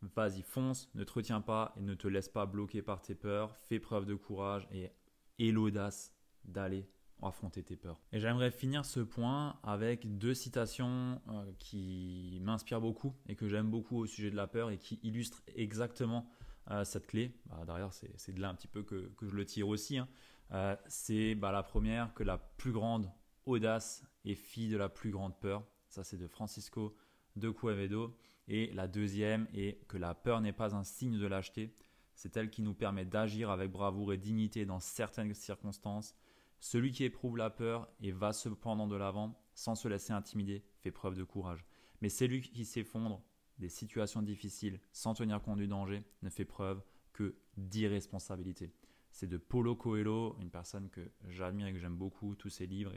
vas-y, 0.03 0.43
fonce, 0.43 0.91
ne 0.95 1.05
te 1.05 1.13
retiens 1.13 1.41
pas 1.41 1.73
et 1.77 1.81
ne 1.81 1.95
te 1.95 2.09
laisse 2.09 2.29
pas 2.29 2.45
bloquer 2.45 2.83
par 2.83 3.01
tes 3.01 3.15
peurs. 3.15 3.57
Fais 3.57 3.79
preuve 3.79 4.05
de 4.05 4.15
courage 4.15 4.69
et 4.73 4.91
aie 5.39 5.53
l'audace 5.53 6.13
d'aller 6.45 6.87
affronter 7.23 7.63
tes 7.63 7.77
peurs. 7.77 8.01
Et 8.13 8.21
j'aimerais 8.21 8.51
finir 8.51 8.85
ce 8.85 9.01
point 9.01 9.59
avec 9.63 10.19
deux 10.19 10.35
citations 10.35 11.21
euh, 11.29 11.53
qui 11.59 12.39
m'inspirent 12.43 12.81
beaucoup 12.81 13.15
et 13.29 13.37
que 13.37 13.49
j'aime 13.49 13.71
beaucoup 13.71 13.97
au 13.99 14.07
sujet 14.07 14.31
de 14.31 14.37
la 14.37 14.47
peur 14.47 14.71
et 14.71 14.79
qui 14.79 15.01
illustrent 15.03 15.43
exactement 15.55 16.29
euh, 16.71 16.85
cette 16.85 17.07
clé. 17.07 17.33
Bah, 17.47 17.65
D'ailleurs, 17.67 17.93
c'est 17.93 18.33
de 18.33 18.41
là 18.41 18.51
un 18.51 18.55
petit 18.55 18.69
peu 18.69 18.83
que, 18.83 19.11
je 19.23 19.35
le 19.35 19.45
tire 19.45 19.69
aussi. 19.69 19.99
Hein. 19.99 20.09
Euh, 20.53 20.77
c'est 20.89 21.35
bah, 21.35 21.53
la 21.53 21.63
première 21.63 22.13
que 22.15 22.23
la 22.23 22.39
plus 22.39 22.73
grande 22.73 23.11
audace 23.47 24.05
est 24.25 24.35
fille 24.35 24.69
de 24.69 24.77
la 24.77 24.89
plus 24.89 25.11
grande 25.11 25.39
peur. 25.39 25.65
Ça, 25.89 26.05
c'est 26.05 26.19
de 26.19 26.27
Francisco 26.27 26.97
de 27.37 27.51
Cuevedo. 27.51 28.17
Et 28.49 28.73
la 28.75 28.87
deuxième 28.87 29.49
est 29.55 29.87
que 29.89 29.97
la 29.97 30.15
peur 30.15 30.41
n'est 30.41 30.53
pas 30.53 30.75
un 30.75 30.85
signe 30.85 31.19
de 31.19 31.27
lâcheté. 31.27 31.75
C'est 32.15 32.37
elle 32.37 32.51
qui 32.51 32.63
nous 32.63 32.75
permet 32.75 33.05
d'agir 33.05 33.51
avec 33.51 33.71
bravoure 33.71 34.13
et 34.13 34.19
dignité 34.19 34.65
dans 34.65 34.81
certaines 34.81 35.35
circonstances 35.35 36.15
celui 36.61 36.93
qui 36.93 37.05
éprouve 37.05 37.37
la 37.37 37.51
peur 37.51 37.89
et 38.01 38.13
va 38.13 38.33
prendre 38.61 38.87
de 38.87 38.97
l'avant 38.97 39.39
sans 39.55 39.75
se 39.75 39.89
laisser 39.89 40.13
intimider 40.13 40.65
fait 40.79 40.91
preuve 40.91 41.15
de 41.15 41.25
courage. 41.25 41.65
Mais 42.01 42.09
celui 42.09 42.43
qui 42.43 42.65
s'effondre 42.65 43.23
des 43.59 43.69
situations 43.69 44.23
difficiles 44.23 44.81
sans 44.93 45.15
tenir 45.15 45.43
compte 45.43 45.59
du 45.59 45.67
danger 45.67 46.05
ne 46.23 46.29
fait 46.29 46.45
preuve 46.45 46.83
que 47.13 47.37
d'irresponsabilité. 47.57 48.73
C'est 49.11 49.27
de 49.27 49.39
Paulo 49.39 49.75
Coelho, 49.75 50.37
une 50.41 50.51
personne 50.51 50.91
que 50.91 51.11
j'admire 51.29 51.69
et 51.69 51.73
que 51.73 51.79
j'aime 51.79 51.97
beaucoup, 51.97 52.35
tous 52.35 52.51
ses 52.51 52.67
livres 52.67 52.93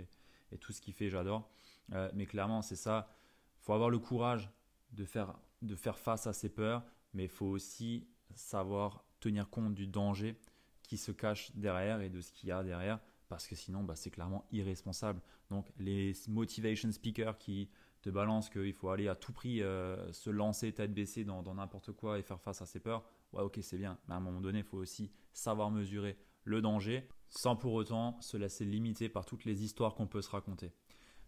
et, 0.51 0.57
tout 0.57 0.73
ce 0.73 0.81
qu'il 0.81 0.93
fait, 0.93 1.09
j'adore. 1.09 1.49
Euh, 1.93 2.09
mais 2.13 2.25
clairement, 2.25 2.61
c'est 2.61 2.75
ça. 2.75 3.15
Il 3.59 3.63
faut 3.63 3.73
avoir 3.73 3.89
le 3.89 3.99
courage 3.99 4.49
de 4.91 5.05
faire, 5.05 5.39
de 5.61 5.75
faire 5.75 5.97
face 5.97 6.27
à 6.27 6.33
ses 6.33 6.49
peurs, 6.49 6.83
mais 7.13 7.25
il 7.25 7.29
faut 7.29 7.45
aussi 7.45 8.07
savoir 8.33 9.05
tenir 9.19 9.49
compte 9.49 9.75
du 9.75 9.87
danger 9.87 10.35
qui 10.83 10.97
se 10.97 11.11
cache 11.11 11.55
derrière 11.55 12.01
et 12.01 12.09
de 12.09 12.19
ce 12.19 12.31
qu'il 12.31 12.49
y 12.49 12.51
a 12.51 12.63
derrière 12.63 12.99
parce 13.29 13.47
que 13.47 13.55
sinon 13.55 13.83
bah, 13.83 13.95
c'est 13.95 14.09
clairement 14.09 14.45
irresponsable. 14.51 15.21
Donc 15.49 15.71
les 15.77 16.13
motivation 16.27 16.91
speakers 16.91 17.37
qui 17.37 17.69
te 18.01 18.09
balancent 18.09 18.49
qu'il 18.49 18.73
faut 18.73 18.89
aller 18.89 19.07
à 19.07 19.15
tout 19.15 19.31
prix 19.31 19.61
euh, 19.61 20.11
se 20.11 20.29
lancer 20.29 20.73
tête 20.73 20.93
baissée 20.93 21.23
dans 21.23 21.55
n'importe 21.55 21.91
quoi 21.93 22.19
et 22.19 22.23
faire 22.23 22.41
face 22.41 22.61
à 22.61 22.65
ses 22.65 22.79
peurs, 22.79 23.05
ouais 23.33 23.41
ok 23.41 23.59
c'est 23.61 23.77
bien, 23.77 23.97
mais 24.07 24.15
à 24.15 24.17
un 24.17 24.21
moment 24.21 24.41
donné 24.41 24.59
il 24.59 24.65
faut 24.65 24.77
aussi 24.77 25.11
savoir 25.31 25.69
mesurer 25.71 26.17
le 26.43 26.61
danger 26.61 27.07
sans 27.29 27.55
pour 27.55 27.73
autant 27.73 28.19
se 28.21 28.37
laisser 28.37 28.65
limiter 28.65 29.07
par 29.07 29.25
toutes 29.25 29.45
les 29.45 29.63
histoires 29.63 29.93
qu'on 29.93 30.07
peut 30.07 30.21
se 30.21 30.29
raconter. 30.29 30.71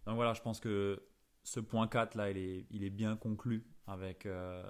Donc 0.06 0.16
voilà, 0.16 0.34
je 0.34 0.42
pense 0.42 0.58
que 0.58 1.00
ce 1.44 1.60
point 1.60 1.86
4 1.86 2.16
là, 2.16 2.30
il 2.30 2.84
est, 2.84 2.90
bien 2.90 3.16
conclu 3.16 3.64
avec, 3.86 4.26
euh, 4.26 4.64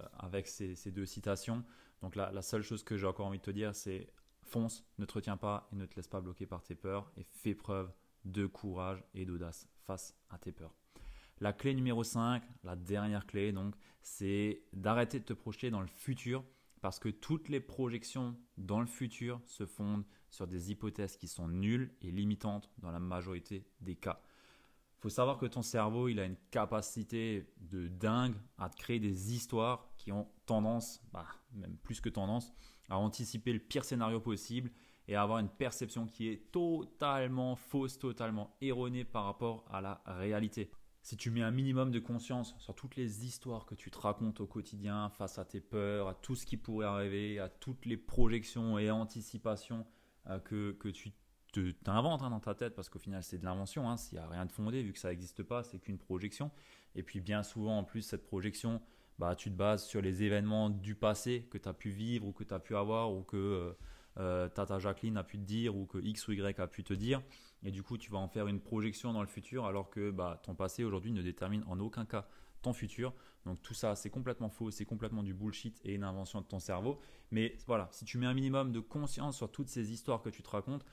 ces, 0.45 0.91
deux 0.91 1.07
citations. 1.07 1.65
Donc 2.03 2.17
la 2.17 2.43
seule 2.43 2.63
chose 2.63 2.83
que 2.83 2.99
j'ai 2.99 3.07
encore 3.07 3.27
envie 3.27 3.39
de 3.39 3.45
te 3.45 3.51
dire, 3.51 3.75
c'est 3.75 4.09
Fonce, 4.45 4.85
ne 4.99 5.05
te 5.05 5.15
retiens 5.15 5.37
pas 5.37 5.69
et 5.73 5.77
ne 5.77 5.87
te 5.87 5.97
laisse 5.97 6.09
pas 6.09 6.21
bloquer 6.21 6.47
par 6.47 6.63
tes 6.63 6.75
peurs 6.75 7.11
et 7.17 7.25
fais 7.25 7.55
preuve 7.55 7.93
de 8.25 8.47
courage 8.47 9.03
et 9.15 9.25
d'audace 9.25 9.69
face 9.87 10.15
à 10.31 10.39
tes 10.39 10.53
peurs. 10.53 10.75
La 11.41 11.53
clé 11.53 11.75
numéro 11.75 12.05
5, 12.05 12.43
la 12.63 12.77
dernière 12.77 13.27
clé 13.27 13.53
donc, 13.53 13.75
c'est 14.01 14.63
d'arrêter 14.73 15.19
de 15.19 15.25
te 15.25 15.33
projeter 15.33 15.71
dans 15.71 15.81
le 15.81 15.87
futur 15.87 16.45
parce 16.81 16.99
que 16.99 17.09
toutes 17.09 17.49
les 17.49 17.61
projections 17.61 18.37
dans 18.59 18.81
le 18.81 18.87
futur 18.87 19.41
se 19.47 19.67
fondent 19.67 20.05
sur 20.31 20.47
des 20.47 20.71
hypothèses 20.71 21.17
qui 21.17 21.29
sont 21.29 21.49
nulles 21.49 21.95
et 22.01 22.11
limitantes 22.11 22.71
dans 22.79 22.91
la 22.91 22.99
majorité 23.01 23.65
des 23.81 23.97
cas. 23.97 24.21
Il 24.99 25.03
faut 25.03 25.09
savoir 25.09 25.39
que 25.39 25.47
ton 25.47 25.63
cerveau, 25.63 26.09
il 26.09 26.21
a 26.21 26.25
une 26.25 26.37
capacité 26.51 27.53
de 27.61 27.89
dingue 27.89 28.37
à 28.59 28.69
te 28.69 28.77
créer 28.77 29.01
des 29.01 29.35
histoires 29.35 29.89
qui 29.97 30.13
ont 30.13 30.29
tendance, 30.47 31.01
bah, 31.13 31.27
même 31.53 31.77
plus 31.79 32.01
que 32.01 32.09
tendance, 32.09 32.53
à 32.93 32.99
anticiper 32.99 33.55
le 33.55 33.59
pire 33.59 33.85
scénario 33.85 34.21
possible 34.21 34.71
et 35.09 35.17
à 35.17 35.23
avoir 35.23 35.39
une 35.39 35.49
perception 35.49 36.07
qui 36.07 36.29
est 36.29 36.53
totalement 36.53 37.57
fausse, 37.57 37.99
totalement 37.99 38.55
erronée 38.61 39.05
par 39.05 39.25
rapport 39.25 39.65
à 39.71 39.81
la 39.81 40.03
réalité. 40.05 40.71
Si 41.01 41.17
tu 41.17 41.31
mets 41.31 41.43
un 41.43 41.51
minimum 41.51 41.91
de 41.91 41.99
conscience 41.99 42.55
sur 42.59 42.75
toutes 42.75 42.97
les 42.97 43.25
histoires 43.25 43.65
que 43.65 43.75
tu 43.75 43.91
te 43.91 43.99
racontes 43.99 44.41
au 44.41 44.47
quotidien 44.47 45.09
face 45.09 45.39
à 45.39 45.45
tes 45.47 45.61
peurs, 45.61 46.07
à 46.07 46.15
tout 46.15 46.37
ce 46.37 46.45
qui 46.45 46.59
pourrait 46.59 46.87
arriver, 46.87 47.39
à 47.41 47.49
toutes 47.49 47.87
les 47.87 47.97
projections 47.97 48.79
et 48.79 48.91
anticipations 48.91 49.87
euh, 50.29 50.39
que, 50.39 50.73
que 50.73 50.89
tu 50.89 51.13
t'inventes 51.83 52.23
hein, 52.23 52.31
dans 52.31 52.41
ta 52.41 52.55
tête, 52.55 52.75
parce 52.75 52.91
qu'au 52.91 52.99
final 52.99 53.23
c'est 53.25 53.39
de 53.39 53.45
l'invention, 53.45 53.89
hein, 53.89 53.97
s'il 53.97 54.19
n'y 54.19 54.25
a 54.25 54.29
rien 54.29 54.45
de 54.45 54.53
fondé, 54.53 54.83
vu 54.83 54.93
que 54.93 54.99
ça 54.99 55.09
n'existe 55.09 55.43
pas, 55.43 55.63
c'est 55.63 55.79
qu'une 55.79 55.99
projection. 55.99 56.51
Et 56.95 57.03
puis 57.03 57.21
bien 57.21 57.43
souvent 57.43 57.79
en 57.79 57.85
plus 57.85 58.03
cette 58.03 58.27
projection, 58.27 58.83
bah, 59.23 59.37
tu 59.37 59.53
te 59.53 59.57
bases 59.57 59.87
sur 59.87 60.03
les 60.03 60.25
événements 60.25 60.69
du 60.69 60.97
passé 60.97 61.47
que 61.49 61.57
tu 61.57 61.69
as 61.69 61.73
pu 61.73 61.91
vivre 61.91 62.27
ou 62.27 62.33
que 62.33 62.43
tu 62.43 62.53
as 62.53 62.59
pu 62.59 62.75
avoir 62.75 63.13
ou 63.13 63.23
que 63.23 63.37
euh, 63.37 63.73
euh, 64.19 64.49
Tata 64.49 64.81
Jacqueline 64.81 65.17
a 65.17 65.23
pu 65.23 65.39
te 65.39 65.45
dire 65.45 65.77
ou 65.77 65.87
que 65.87 65.99
X 65.99 66.27
ou 66.27 66.33
Y 66.33 66.59
a 66.59 66.67
pu 66.67 66.83
te 66.83 66.93
dire. 66.93 67.23
Et 67.63 67.71
du 67.71 67.85
coup, 67.85 67.99
tu 67.99 68.11
vas 68.11 68.19
en 68.19 68.27
faire 68.27 68.49
une 68.49 68.59
projection 68.59 69.13
dans 69.13 69.21
le 69.21 69.29
futur 69.29 69.65
alors 69.65 69.91
que 69.91 70.11
bah, 70.11 70.41
ton 70.43 70.57
passé 70.57 70.83
aujourd'hui 70.83 71.13
ne 71.13 71.23
détermine 71.23 71.63
en 71.69 71.79
aucun 71.79 72.05
cas 72.05 72.27
ton 72.63 72.73
futur. 72.73 73.15
Donc 73.47 73.63
tout 73.63 73.75
ça, 73.75 73.95
c'est 73.95 74.11
complètement 74.11 74.49
faux, 74.49 74.73
c'est 74.73 74.85
complètement 74.85 75.23
du 75.23 75.35
bullshit 75.35 75.81
et 75.85 75.95
une 75.95 76.03
invention 76.03 76.41
de 76.41 76.47
ton 76.47 76.59
cerveau. 76.59 76.99
Mais 77.31 77.57
voilà, 77.69 77.89
si 77.93 78.05
tu 78.05 78.19
mets 78.19 78.27
un 78.27 78.35
minimum 78.35 78.73
de 78.73 78.81
conscience 78.81 79.37
sur 79.37 79.53
toutes 79.53 79.69
ces 79.69 79.93
histoires 79.93 80.21
que 80.21 80.31
tu 80.31 80.43
te 80.43 80.51
racontes, 80.51 80.85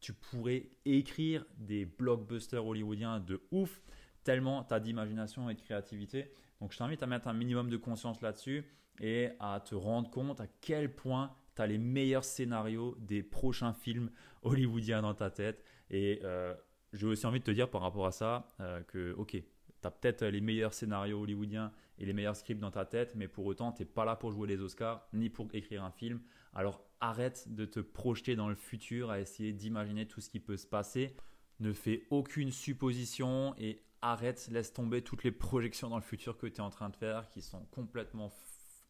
tu 0.00 0.12
pourrais 0.12 0.70
écrire 0.84 1.46
des 1.56 1.84
blockbusters 1.84 2.66
hollywoodiens 2.66 3.20
de 3.20 3.40
ouf, 3.52 3.80
tellement 4.26 4.64
tu 4.64 4.74
as 4.74 4.80
d'imagination 4.80 5.48
et 5.48 5.54
de 5.54 5.60
créativité. 5.60 6.32
Donc 6.60 6.72
je 6.72 6.78
t'invite 6.78 7.02
à 7.02 7.06
mettre 7.06 7.28
un 7.28 7.32
minimum 7.32 7.70
de 7.70 7.76
conscience 7.76 8.20
là-dessus 8.20 8.64
et 9.00 9.30
à 9.38 9.60
te 9.60 9.76
rendre 9.76 10.10
compte 10.10 10.40
à 10.40 10.48
quel 10.60 10.92
point 10.92 11.32
tu 11.54 11.62
as 11.62 11.66
les 11.68 11.78
meilleurs 11.78 12.24
scénarios 12.24 12.96
des 12.98 13.22
prochains 13.22 13.72
films 13.72 14.10
hollywoodiens 14.42 15.00
dans 15.00 15.14
ta 15.14 15.30
tête. 15.30 15.64
Et 15.90 16.20
euh, 16.24 16.54
j'ai 16.92 17.06
aussi 17.06 17.24
envie 17.24 17.38
de 17.38 17.44
te 17.44 17.52
dire 17.52 17.70
par 17.70 17.82
rapport 17.82 18.04
à 18.04 18.10
ça 18.10 18.48
euh, 18.58 18.82
que, 18.82 19.12
ok, 19.12 19.30
tu 19.30 19.44
as 19.84 19.90
peut-être 19.92 20.24
les 20.24 20.40
meilleurs 20.40 20.74
scénarios 20.74 21.20
hollywoodiens 21.22 21.70
et 21.98 22.04
les 22.04 22.12
meilleurs 22.12 22.36
scripts 22.36 22.60
dans 22.60 22.72
ta 22.72 22.84
tête, 22.84 23.14
mais 23.14 23.28
pour 23.28 23.46
autant, 23.46 23.70
tu 23.70 23.82
n'es 23.82 23.86
pas 23.86 24.04
là 24.04 24.16
pour 24.16 24.32
jouer 24.32 24.48
les 24.48 24.60
Oscars 24.60 25.06
ni 25.12 25.30
pour 25.30 25.46
écrire 25.52 25.84
un 25.84 25.92
film. 25.92 26.20
Alors 26.52 26.82
arrête 27.00 27.54
de 27.54 27.64
te 27.64 27.78
projeter 27.78 28.34
dans 28.34 28.48
le 28.48 28.56
futur 28.56 29.10
à 29.10 29.20
essayer 29.20 29.52
d'imaginer 29.52 30.08
tout 30.08 30.20
ce 30.20 30.30
qui 30.30 30.40
peut 30.40 30.56
se 30.56 30.66
passer. 30.66 31.14
Ne 31.60 31.72
fais 31.72 32.06
aucune 32.10 32.50
supposition 32.50 33.54
et 33.56 33.85
arrête, 34.12 34.48
laisse 34.50 34.72
tomber 34.72 35.02
toutes 35.02 35.24
les 35.24 35.32
projections 35.32 35.88
dans 35.88 35.96
le 35.96 36.02
futur 36.02 36.36
que 36.36 36.46
tu 36.46 36.56
es 36.56 36.60
en 36.60 36.70
train 36.70 36.88
de 36.88 36.96
faire 36.96 37.28
qui 37.30 37.42
sont 37.42 37.64
complètement, 37.66 38.32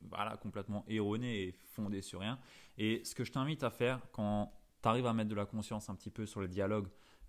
voilà, 0.02 0.36
complètement 0.36 0.84
erronées 0.88 1.42
et 1.42 1.52
fondées 1.52 2.02
sur 2.02 2.20
rien. 2.20 2.38
Et 2.78 3.02
ce 3.04 3.14
que 3.14 3.24
je 3.24 3.32
t'invite 3.32 3.62
à 3.62 3.70
faire 3.70 4.00
quand 4.12 4.52
tu 4.82 4.88
arrives 4.88 5.06
à 5.06 5.12
mettre 5.12 5.30
de 5.30 5.34
la 5.34 5.46
conscience 5.46 5.88
un 5.88 5.94
petit 5.94 6.10
peu 6.10 6.26
sur 6.26 6.40
le 6.40 6.48
dialogue 6.48 6.88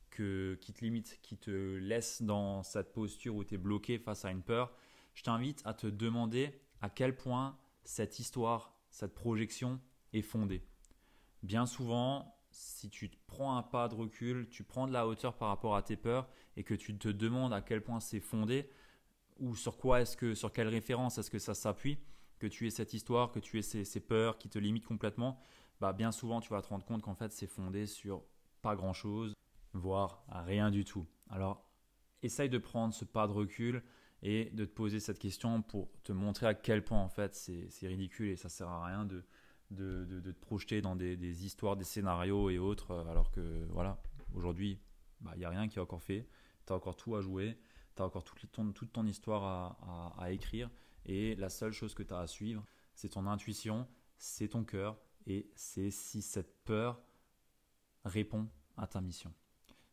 que, 0.10 0.58
qui 0.62 0.74
te 0.74 0.84
limite, 0.84 1.20
qui 1.22 1.38
te 1.38 1.78
laisse 1.78 2.22
dans 2.22 2.64
cette 2.64 2.94
posture 2.94 3.36
où 3.36 3.44
tu 3.44 3.56
es 3.56 3.58
bloqué 3.58 4.00
face 4.00 4.26
à 4.26 4.32
une 4.32 4.42
peur, 4.42 4.74
je 5.14 5.24
t'invite 5.24 5.62
à 5.66 5.74
te 5.74 5.88
demander 5.88 6.52
à 6.82 6.90
quel 6.90 7.16
point 7.16 7.58
cette 7.84 8.20
histoire, 8.20 8.74
cette 8.90 9.14
projection 9.14 9.80
est 10.14 10.22
fondée. 10.22 10.64
Bien 11.44 11.66
souvent, 11.66 12.37
si 12.58 12.90
tu 12.90 13.12
prends 13.28 13.56
un 13.56 13.62
pas 13.62 13.88
de 13.88 13.94
recul, 13.94 14.50
tu 14.50 14.64
prends 14.64 14.88
de 14.88 14.92
la 14.94 15.08
hauteur 15.08 15.38
par 15.38 15.50
rapport 15.50 15.76
à 15.76 15.84
tes 15.84 15.96
peurs 15.96 16.28
et 16.56 16.64
que 16.64 16.74
tu 16.74 16.98
te 16.98 17.08
demandes 17.08 17.54
à 17.54 17.62
quel 17.62 17.84
point 17.84 18.00
c'est 18.00 18.20
fondé 18.20 18.68
ou 19.38 19.56
sur 19.56 19.78
quoi 19.78 20.02
est-ce 20.02 20.18
que, 20.18 20.34
sur 20.34 20.52
quelle 20.52 20.68
référence 20.68 21.20
est-ce 21.20 21.30
que 21.30 21.38
ça 21.38 21.54
s'appuie, 21.54 22.00
que 22.40 22.48
tu 22.48 22.66
aies 22.66 22.72
cette 22.72 22.94
histoire, 22.94 23.32
que 23.32 23.40
tu 23.40 23.60
aies 23.60 23.62
ces, 23.62 24.00
peurs 24.00 24.40
qui 24.40 24.50
te 24.50 24.58
limitent 24.58 24.88
complètement, 24.88 25.40
bah 25.80 25.94
bien 25.94 26.12
souvent 26.12 26.42
tu 26.42 26.50
vas 26.50 26.64
te 26.64 26.70
rendre 26.70 26.84
compte 26.84 27.04
qu'en 27.04 27.14
fait 27.14 27.32
c'est 27.32 27.46
fondé 27.46 27.86
sur 27.86 28.24
pas 28.64 28.76
grand-chose, 28.76 29.34
voire 29.74 30.26
rien 30.28 30.72
du 30.72 30.84
tout. 30.84 31.06
Alors 31.30 31.64
essaye 32.24 32.50
de 32.50 32.58
prendre 32.58 32.92
ce 32.92 33.06
pas 33.06 33.28
de 33.28 33.34
recul 33.34 33.84
et 34.24 34.46
de 34.46 34.66
te 34.66 34.72
poser 34.72 35.00
cette 35.00 35.20
question 35.20 35.62
pour 35.62 35.92
te 36.02 36.12
montrer 36.12 36.48
à 36.48 36.56
quel 36.56 36.84
point 36.84 37.00
en 37.00 37.10
fait 37.10 37.36
c'est 37.36 37.88
ridicule 37.88 38.30
et 38.30 38.36
ça 38.36 38.50
sert 38.50 38.68
à 38.68 38.88
rien 38.88 39.06
de, 39.06 39.24
de, 39.72 40.22
te 40.22 40.40
projeter 40.40 40.82
dans 40.82 40.96
des, 40.96 41.46
histoires, 41.46 41.76
des 41.76 41.84
scénarios 41.84 42.50
et 42.50 42.58
autres, 42.58 42.92
euh, 42.92 43.12
alors 43.12 43.32
que 43.32 43.66
voilà, 43.70 44.02
aujourd'hui, 44.34 44.80
il 45.22 45.26
bah, 45.26 45.36
n'y 45.38 45.46
a 45.46 45.50
rien 45.50 45.68
qui 45.68 45.78
est 45.78 45.82
encore 45.82 46.02
fait, 46.02 46.28
tu 46.66 46.74
as 46.74 46.76
encore 46.76 46.96
tout 46.96 47.16
à 47.16 47.22
jouer, 47.22 47.58
tu 47.96 48.02
as 48.02 48.06
encore 48.06 48.24
toute 48.24 48.52
ton, 48.52 49.06
histoire 49.06 50.16
à, 50.18 50.32
écrire, 50.32 50.70
et 51.06 51.36
la 51.36 51.50
seule 51.50 51.72
chose 51.72 51.94
que 51.94 52.04
tu 52.04 52.14
as 52.14 52.20
à 52.20 52.28
suivre, 52.28 52.64
c'est 52.94 53.10
ton 53.10 53.26
intuition, 53.28 53.88
c'est 54.18 54.50
ton 54.50 54.64
cœur, 54.64 54.98
et 55.26 55.50
c'est 55.56 55.92
si 55.92 56.22
cette 56.22 56.64
peur 56.64 57.02
répond 58.06 58.48
à 58.78 58.88
ta 58.88 59.02
mission. 59.02 59.34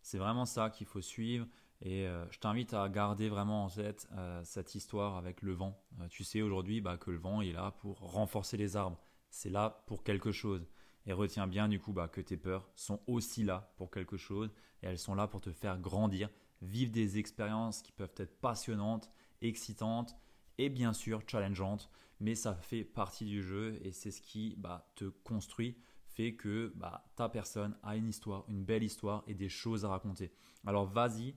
C'est 0.03 0.19
vraiment 0.19 0.45
ça 0.45 0.71
qu'il 0.71 0.87
faut 0.87 1.01
suivre. 1.01 1.47
Et 1.81 2.07
euh, 2.07 2.25
je 2.31 2.39
t'invite 2.39 2.73
à 2.73 2.89
garder 2.89 3.29
vraiment 3.29 3.65
en 3.65 3.69
tête 3.69 4.09
euh, 4.13 4.41
cette 4.45 4.75
histoire 4.75 5.17
avec 5.17 5.43
le 5.43 5.53
vent. 5.53 5.83
Tu 6.09 6.25
sais 6.25 6.41
aujourd'hui 6.41 6.81
bah, 6.81 6.97
que 6.97 7.11
le 7.11 7.19
vent 7.19 7.43
est 7.43 7.53
là 7.53 7.73
pour 7.73 7.99
renforcer 7.99 8.57
les 8.57 8.77
arbres. 8.77 8.99
C'est 9.37 9.51
là 9.51 9.83
pour 9.89 10.05
quelque 10.05 10.31
chose. 10.31 10.65
Et 11.07 11.13
retiens 11.13 11.49
bien 11.49 11.69
du 11.69 11.81
coup 11.81 11.93
bah, 11.93 12.07
que 12.07 12.21
tes 12.21 12.37
peurs 12.37 12.71
sont 12.77 13.01
aussi 13.09 13.43
là 13.43 13.75
pour 13.77 13.91
quelque 13.91 14.17
chose 14.17 14.55
et 14.81 14.87
elles 14.87 14.99
sont 14.99 15.17
là 15.17 15.27
pour 15.27 15.41
te 15.41 15.51
faire 15.51 15.77
grandir, 15.81 16.31
vivre 16.63 16.93
des 16.93 17.19
expériences 17.19 17.83
qui 17.83 17.91
peuvent 17.91 18.15
être 18.17 18.41
passionnantes, 18.41 19.11
excitantes 19.43 20.17
et 20.57 20.69
bien 20.69 20.93
sûr 20.93 21.21
challengeantes, 21.27 21.91
mais 22.21 22.37
ça 22.37 22.55
fait 22.55 22.85
partie 22.85 23.25
du 23.25 23.43
jeu 23.43 23.77
et 23.83 23.91
c'est 23.91 24.13
ce 24.13 24.23
qui 24.23 24.55
bah, 24.57 24.89
te 24.95 25.07
construit, 25.07 25.77
fait 26.07 26.37
que 26.37 26.73
bah, 26.77 27.05
ta 27.17 27.29
personne 27.29 27.77
a 27.83 27.97
une 27.97 28.09
histoire, 28.09 28.45
une 28.47 28.65
belle 28.65 28.85
histoire 28.85 29.25
et 29.27 29.35
des 29.35 29.49
choses 29.49 29.85
à 29.85 29.89
raconter. 29.89 30.33
Alors 30.65 30.87
vas-y, 30.87 31.35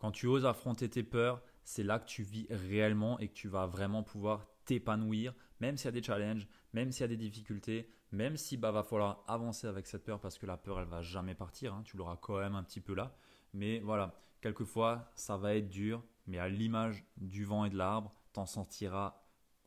quand 0.00 0.10
tu 0.10 0.26
oses 0.26 0.44
affronter 0.44 0.90
tes 0.90 1.04
peurs, 1.04 1.40
c'est 1.62 1.84
là 1.84 2.00
que 2.00 2.06
tu 2.06 2.24
vis 2.24 2.48
réellement 2.50 3.16
et 3.20 3.28
que 3.28 3.34
tu 3.34 3.46
vas 3.46 3.66
vraiment 3.66 4.02
pouvoir 4.02 4.48
t'épanouir, 4.66 5.32
même 5.60 5.78
s'il 5.78 5.86
y 5.86 5.88
a 5.88 5.92
des 5.92 6.02
challenges, 6.02 6.46
même 6.76 6.92
s'il 6.92 7.00
y 7.00 7.04
a 7.04 7.08
des 7.08 7.16
difficultés, 7.16 7.88
même 8.12 8.36
si 8.36 8.58
bah 8.58 8.70
va 8.70 8.82
falloir 8.82 9.24
avancer 9.28 9.66
avec 9.66 9.86
cette 9.86 10.04
peur 10.04 10.20
parce 10.20 10.36
que 10.36 10.44
la 10.44 10.58
peur 10.58 10.78
elle 10.78 10.86
va 10.86 11.00
jamais 11.00 11.34
partir, 11.34 11.72
hein, 11.72 11.82
tu 11.86 11.96
l'auras 11.96 12.18
quand 12.18 12.38
même 12.38 12.54
un 12.54 12.62
petit 12.62 12.82
peu 12.82 12.94
là. 12.94 13.16
Mais 13.54 13.78
voilà, 13.78 14.14
quelquefois 14.42 15.10
ça 15.14 15.38
va 15.38 15.54
être 15.54 15.70
dur, 15.70 16.04
mais 16.26 16.38
à 16.38 16.50
l'image 16.50 17.02
du 17.16 17.46
vent 17.46 17.64
et 17.64 17.70
de 17.70 17.78
l'arbre, 17.78 18.12
t'en 18.34 18.44
sentiras 18.44 19.22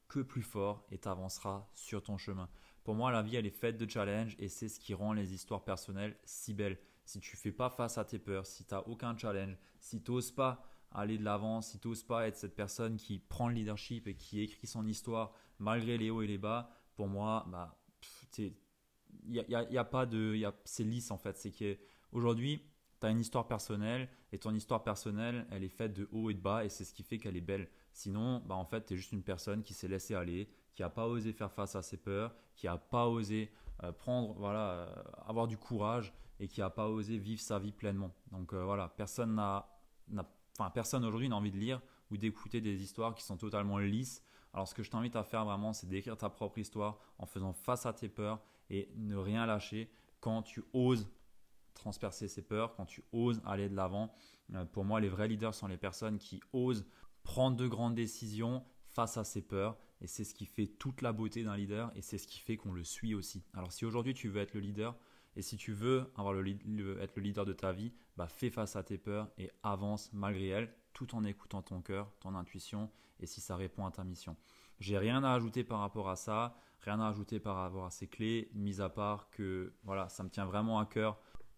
que 0.08 0.20
plus 0.20 0.44
fort 0.44 0.86
et 0.92 1.00
t'avanceras 1.00 1.68
sur 1.74 2.04
ton 2.04 2.20
chemin. 2.20 2.48
Pour 2.84 2.94
moi, 2.94 3.12
la 3.12 3.24
vie 3.24 3.38
elle 3.38 3.48
est 3.48 3.50
faite 3.50 3.80
de 3.80 3.90
challenges 3.90 4.36
et 4.38 4.48
c'est 4.48 4.70
ce 4.70 4.80
qui 4.80 4.94
rend 4.94 5.14
les 5.14 5.34
histoires 5.34 5.64
personnelles 5.64 6.16
si 6.26 6.54
belles. 6.54 6.78
Si 7.06 7.20
tu 7.20 7.38
fais 7.38 7.52
pas 7.52 7.72
face 7.72 7.98
à 7.98 8.06
tes 8.06 8.20
peurs, 8.20 8.46
si 8.46 8.66
tu 8.66 8.76
n'as 8.76 8.82
aucun 8.82 9.18
challenge, 9.18 9.58
si 9.80 10.00
tu 10.00 10.12
n'oses 10.12 10.32
pas 10.32 10.64
aller 10.92 11.18
de 11.18 11.24
l'avant, 11.24 11.62
si 11.62 11.80
tu 11.80 11.88
n'oses 11.88 12.04
pas 12.04 12.28
être 12.28 12.38
cette 12.38 12.56
personne 12.56 12.98
qui 12.98 13.18
prend 13.18 13.48
le 13.48 13.56
leadership 13.56 14.08
et 14.08 14.16
qui 14.16 14.42
écrit 14.42 14.68
son 14.68 14.86
histoire 14.86 15.34
malgré 15.58 15.98
les 15.98 16.12
hauts 16.12 16.22
et 16.22 16.28
les 16.28 16.38
bas, 16.38 16.70
pour 17.00 17.08
moi, 17.08 17.46
bah, 17.48 17.80
il 18.38 18.54
y 19.30 19.78
a, 19.78 19.86
pas 19.86 20.06
de. 20.06 20.38
c'est 20.66 20.84
lisse 20.84 21.12
en 21.12 21.18
fait. 21.18 21.38
C'est 21.38 21.50
qu'aujourd'hui, 21.50 22.62
tu 23.00 23.08
as 23.08 23.10
une 23.10 23.22
histoire 23.22 23.48
personnelle 23.48 24.10
et 24.34 24.38
ton 24.38 24.54
histoire 24.54 24.84
personnelle, 24.84 25.48
elle 25.50 25.64
est 25.64 25.70
faite 25.70 25.94
de 25.94 26.10
haut 26.12 26.30
et 26.30 26.34
de 26.34 26.42
bas 26.42 26.66
et 26.66 26.68
c'est 26.68 26.84
ce 26.84 26.94
qui 26.94 27.04
fait 27.04 27.18
qu'elle 27.18 27.38
est 27.38 27.42
belle. 27.42 27.70
Sinon, 27.94 28.44
bah, 28.46 28.56
en 28.56 28.66
fait, 28.66 28.86
tu 28.86 28.96
es 28.96 28.98
juste 28.98 29.14
une 29.14 29.24
personne 29.24 29.64
qui 29.64 29.74
s'est 29.74 29.88
laissée 29.88 30.14
aller, 30.14 30.50
qui 30.76 30.82
n'a 30.82 30.90
pas 30.90 31.08
osé 31.08 31.32
faire 31.32 31.54
face 31.54 31.74
à 31.78 31.82
ses 31.82 31.96
peurs, 31.96 32.36
qui 32.58 32.66
n'a 32.66 32.78
pas 32.78 33.08
osé 33.08 33.50
euh, 33.84 33.94
prendre, 33.94 34.34
voilà, 34.34 34.72
euh, 34.72 35.04
avoir 35.26 35.48
du 35.48 35.56
courage 35.56 36.14
et 36.42 36.50
qui 36.50 36.60
n'a 36.60 36.70
pas 36.70 36.90
osé 36.90 37.18
vivre 37.18 37.40
sa 37.40 37.60
vie 37.60 37.72
pleinement. 37.72 38.14
Donc 38.34 38.52
euh, 38.52 38.62
voilà, 38.62 38.90
personne 38.90 39.36
n'a 39.36 39.70
Enfin, 40.60 40.70
personne 40.72 41.06
aujourd'hui 41.06 41.30
n'a 41.30 41.38
envie 41.38 41.52
de 41.52 41.58
lire 41.58 41.80
ou 42.12 42.18
d'écouter 42.18 42.60
des 42.60 42.84
histoires 42.84 43.16
qui 43.16 43.24
sont 43.24 43.38
totalement 43.38 43.78
lisses. 43.78 44.22
Alors, 44.54 44.68
ce 44.68 44.74
que 44.74 44.84
je 44.84 44.90
t'invite 44.90 45.16
à 45.16 45.24
faire 45.24 45.46
vraiment, 45.46 45.74
c'est 45.74 45.88
d'écrire 45.88 46.18
ta 46.18 46.30
propre 46.30 46.58
histoire 46.58 47.00
en 47.18 47.26
faisant 47.26 47.54
face 47.54 47.86
à 47.86 47.94
tes 47.94 48.10
peurs 48.10 48.40
et 48.70 48.92
ne 48.96 49.16
rien 49.16 49.46
lâcher 49.46 49.92
quand 50.20 50.42
tu 50.42 50.64
oses 50.74 51.08
transpercer 51.76 52.28
ces 52.28 52.42
peurs, 52.42 52.76
quand 52.76 52.86
tu 52.86 53.04
oses 53.12 53.42
aller 53.46 53.70
de 53.70 53.76
l'avant. 53.76 54.14
Euh, 54.54 54.66
pour 54.66 54.84
moi, 54.84 55.00
les 55.00 55.10
vrais 55.10 55.28
leaders 55.28 55.54
sont 55.54 55.68
les 55.68 55.78
personnes 55.78 56.18
qui 56.18 56.42
osent 56.54 56.86
prendre 57.24 57.56
de 57.56 57.68
grandes 57.68 57.96
décisions 57.96 58.64
face 58.88 59.18
à 59.18 59.24
ces 59.24 59.42
peurs 59.42 59.78
et 60.02 60.08
c'est 60.08 60.24
ce 60.24 60.34
qui 60.34 60.46
fait 60.46 60.68
toute 60.68 61.02
la 61.02 61.14
beauté 61.14 61.44
d'un 61.44 61.56
leader 61.56 61.92
et 61.96 62.02
c'est 62.02 62.18
ce 62.18 62.28
qui 62.28 62.40
fait 62.40 62.58
qu'on 62.58 62.74
le 62.74 62.84
suit 62.84 63.14
aussi. 63.14 63.44
Alors 63.54 63.72
si 63.72 63.86
aujourd'hui 63.86 64.14
tu 64.14 64.30
veux 64.30 64.42
être 64.42 64.54
le 64.54 64.62
leader, 64.62 64.96
et 65.36 65.42
si 65.42 65.58
tu 65.58 65.72
veux 65.72 66.12
avoir 66.18 66.34
le, 66.34 67.02
être 67.02 67.16
le 67.16 67.22
leader 67.22 67.46
de 67.46 67.54
ta 67.54 67.72
vie, 67.72 67.94
bah 68.18 68.28
fais 68.28 68.50
face 68.50 68.76
à 68.76 68.84
tes 68.84 68.98
peurs 68.98 69.30
et 69.38 69.52
avance 69.64 70.12
malgré 70.12 70.48
elles, 70.48 70.74
tout 71.00 71.16
en 71.16 71.24
écoutant 71.24 71.62
ton 71.62 71.82
cœur, 71.82 72.12
ton 72.20 72.36
intuition, 72.36 72.92
et 73.22 73.26
si 73.26 73.40
ça 73.40 73.56
répond 73.56 73.86
à 73.86 73.92
ta 73.92 74.04
mission. 74.04 74.36
J'ai 74.82 74.98
rien 74.98 75.24
à 75.24 75.32
ajouter 75.32 75.64
par 75.64 75.80
rapport 75.80 76.10
à 76.10 76.18
ça, 76.18 76.58
rien 76.82 77.00
à 77.00 77.08
ajouter 77.08 77.40
par 77.40 77.56
rapport 77.56 77.86
à 77.86 77.90
ces 77.90 78.08
clés, 78.08 78.52
mis 78.54 78.82
à 78.82 78.90
part 78.90 79.30
que 79.30 79.74
voilà, 79.84 80.10
ça 80.10 80.24
me 80.24 80.30
tient 80.30 80.44
vraiment 80.44 80.78
à 80.78 80.86
cœur 80.86 81.18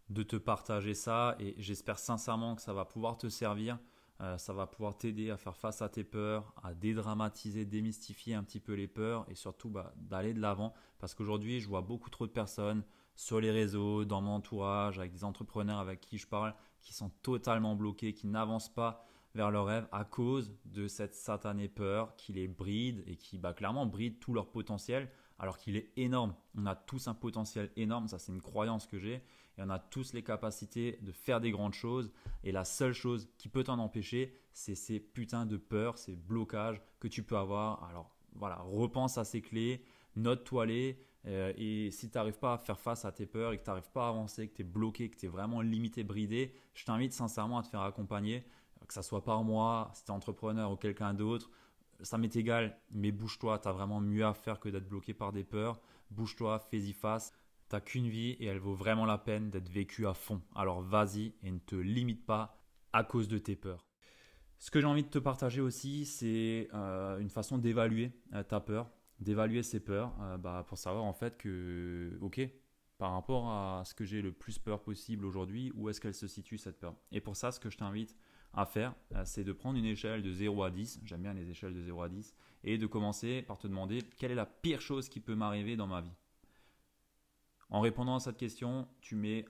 de 0.09 0.21
te 0.21 0.35
partager 0.35 0.93
ça, 0.93 1.35
et 1.39 1.55
j'espère 1.57 1.97
sincèrement 1.97 2.55
que 2.55 2.61
ça 2.61 2.73
va 2.73 2.85
pouvoir 2.85 3.17
te 3.17 3.29
servir. 3.29 3.79
Euh, 4.19 4.37
ça 4.37 4.53
va 4.53 4.67
pouvoir 4.67 4.95
t'aider 4.95 5.31
à 5.31 5.37
faire 5.37 5.57
face 5.57 5.81
à 5.81 5.89
tes 5.89 6.03
peurs, 6.03 6.53
à 6.61 6.75
dédramatiser, 6.75 7.65
démystifier 7.65 8.35
un 8.35 8.43
petit 8.43 8.59
peu 8.59 8.73
les 8.73 8.87
peurs 8.87 9.25
et 9.27 9.33
surtout 9.33 9.71
bah, 9.71 9.91
d'aller 9.97 10.35
de 10.35 10.39
l'avant. 10.39 10.75
Parce 10.99 11.15
qu'aujourd'hui, 11.15 11.59
je 11.59 11.67
vois 11.67 11.81
beaucoup 11.81 12.11
trop 12.11 12.27
de 12.27 12.31
personnes 12.31 12.83
sur 13.15 13.41
les 13.41 13.49
réseaux, 13.49 14.05
dans 14.05 14.21
mon 14.21 14.33
entourage, 14.33 14.99
avec 14.99 15.11
des 15.11 15.23
entrepreneurs 15.23 15.79
avec 15.79 15.99
qui 15.99 16.19
je 16.19 16.27
parle, 16.27 16.53
qui 16.81 16.93
sont 16.93 17.09
totalement 17.23 17.75
bloqués, 17.75 18.13
qui 18.13 18.27
n'avancent 18.27 18.71
pas 18.71 19.03
vers 19.35 19.51
leur 19.51 19.65
rêve 19.65 19.87
à 19.91 20.03
cause 20.03 20.53
de 20.65 20.87
cette 20.87 21.15
satanée 21.15 21.69
peur 21.69 22.15
qui 22.15 22.33
les 22.33 22.47
bride 22.47 23.03
et 23.07 23.15
qui 23.15 23.37
bah, 23.37 23.53
clairement 23.53 23.85
bride 23.85 24.19
tout 24.19 24.33
leur 24.33 24.51
potentiel 24.51 25.09
alors 25.41 25.57
qu'il 25.57 25.75
est 25.75 25.91
énorme. 25.97 26.35
On 26.55 26.67
a 26.67 26.75
tous 26.75 27.07
un 27.07 27.15
potentiel 27.15 27.71
énorme, 27.75 28.07
ça 28.07 28.19
c'est 28.19 28.31
une 28.31 28.41
croyance 28.41 28.85
que 28.85 28.99
j'ai, 28.99 29.15
et 29.15 29.63
on 29.63 29.69
a 29.71 29.79
tous 29.79 30.13
les 30.13 30.23
capacités 30.23 30.99
de 31.01 31.11
faire 31.11 31.41
des 31.41 31.49
grandes 31.49 31.73
choses, 31.73 32.11
et 32.43 32.51
la 32.51 32.63
seule 32.63 32.93
chose 32.93 33.27
qui 33.39 33.49
peut 33.49 33.63
t'en 33.63 33.79
empêcher, 33.79 34.37
c'est 34.53 34.75
ces 34.75 34.99
putains 34.99 35.47
de 35.47 35.57
peurs, 35.57 35.97
ces 35.97 36.15
blocages 36.15 36.79
que 36.99 37.07
tu 37.07 37.23
peux 37.23 37.37
avoir. 37.37 37.83
Alors 37.85 38.15
voilà, 38.33 38.57
repense 38.57 39.17
à 39.17 39.23
ces 39.23 39.41
clés, 39.41 39.83
note-toi 40.15 40.67
les, 40.67 40.99
euh, 41.25 41.53
et 41.57 41.89
si 41.89 42.09
tu 42.09 42.17
n'arrives 42.17 42.37
pas 42.37 42.53
à 42.53 42.57
faire 42.59 42.79
face 42.79 43.03
à 43.05 43.11
tes 43.11 43.25
peurs 43.25 43.53
et 43.53 43.57
que 43.57 43.63
tu 43.63 43.69
n'arrives 43.69 43.91
pas 43.91 44.05
à 44.05 44.09
avancer, 44.09 44.47
que 44.47 44.55
tu 44.55 44.61
es 44.61 44.65
bloqué, 44.65 45.09
que 45.09 45.17
tu 45.17 45.25
es 45.25 45.29
vraiment 45.29 45.61
limité, 45.61 46.03
bridé, 46.03 46.53
je 46.75 46.85
t'invite 46.85 47.13
sincèrement 47.13 47.57
à 47.57 47.63
te 47.63 47.67
faire 47.67 47.81
accompagner, 47.81 48.43
que 48.87 48.93
ça 48.93 49.03
soit 49.03 49.23
par 49.23 49.43
moi, 49.43 49.91
si 49.93 50.03
tu 50.03 50.11
es 50.11 50.13
entrepreneur 50.13 50.71
ou 50.71 50.75
quelqu'un 50.75 51.13
d'autre. 51.13 51.49
Ça 52.01 52.17
m'est 52.17 52.35
égal, 52.35 52.77
mais 52.91 53.11
bouge-toi, 53.11 53.59
tu 53.59 53.67
as 53.67 53.71
vraiment 53.71 54.01
mieux 54.01 54.25
à 54.25 54.33
faire 54.33 54.59
que 54.59 54.69
d'être 54.69 54.87
bloqué 54.87 55.13
par 55.13 55.31
des 55.31 55.43
peurs. 55.43 55.79
Bouge-toi, 56.09 56.59
fais-y 56.59 56.93
face. 56.93 57.33
T'as 57.69 57.79
qu'une 57.79 58.09
vie 58.09 58.31
et 58.39 58.45
elle 58.45 58.59
vaut 58.59 58.73
vraiment 58.73 59.05
la 59.05 59.17
peine 59.17 59.49
d'être 59.49 59.69
vécue 59.69 60.07
à 60.07 60.13
fond. 60.13 60.41
Alors 60.55 60.81
vas-y 60.81 61.33
et 61.43 61.51
ne 61.51 61.59
te 61.59 61.75
limite 61.75 62.25
pas 62.25 62.57
à 62.91 63.03
cause 63.03 63.27
de 63.27 63.37
tes 63.37 63.55
peurs. 63.55 63.85
Ce 64.59 64.69
que 64.71 64.81
j'ai 64.81 64.87
envie 64.87 65.03
de 65.03 65.09
te 65.09 65.19
partager 65.19 65.61
aussi, 65.61 66.05
c'est 66.05 66.67
euh, 66.73 67.17
une 67.19 67.29
façon 67.29 67.57
d'évaluer 67.57 68.11
euh, 68.33 68.43
ta 68.43 68.59
peur 68.59 68.91
d'évaluer 69.21 69.63
ses 69.63 69.79
peurs 69.79 70.13
euh, 70.21 70.37
bah, 70.37 70.65
pour 70.67 70.77
savoir 70.77 71.05
en 71.05 71.13
fait 71.13 71.37
que, 71.37 72.17
ok, 72.21 72.41
par 72.97 73.13
rapport 73.13 73.49
à 73.49 73.83
ce 73.85 73.93
que 73.93 74.03
j'ai 74.03 74.21
le 74.21 74.31
plus 74.31 74.59
peur 74.59 74.81
possible 74.81 75.25
aujourd'hui, 75.25 75.71
où 75.75 75.89
est-ce 75.89 76.01
qu'elle 76.01 76.13
se 76.13 76.27
situe 76.27 76.57
cette 76.57 76.79
peur 76.79 76.95
Et 77.11 77.21
pour 77.21 77.35
ça, 77.35 77.51
ce 77.51 77.59
que 77.59 77.69
je 77.69 77.77
t'invite 77.77 78.15
à 78.53 78.65
faire, 78.65 78.93
euh, 79.15 79.23
c'est 79.25 79.43
de 79.43 79.53
prendre 79.53 79.77
une 79.77 79.85
échelle 79.85 80.21
de 80.21 80.31
0 80.31 80.63
à 80.63 80.71
10, 80.71 81.01
j'aime 81.05 81.21
bien 81.21 81.33
les 81.33 81.49
échelles 81.49 81.73
de 81.73 81.81
0 81.81 82.01
à 82.01 82.09
10, 82.09 82.35
et 82.63 82.77
de 82.77 82.85
commencer 82.85 83.41
par 83.43 83.57
te 83.57 83.67
demander 83.67 84.01
quelle 84.17 84.31
est 84.31 84.35
la 84.35 84.45
pire 84.45 84.81
chose 84.81 85.09
qui 85.09 85.19
peut 85.19 85.35
m'arriver 85.35 85.75
dans 85.75 85.87
ma 85.87 86.01
vie. 86.01 86.13
En 87.69 87.79
répondant 87.79 88.15
à 88.15 88.19
cette 88.19 88.37
question, 88.37 88.87
tu 88.99 89.15
mets 89.15 89.45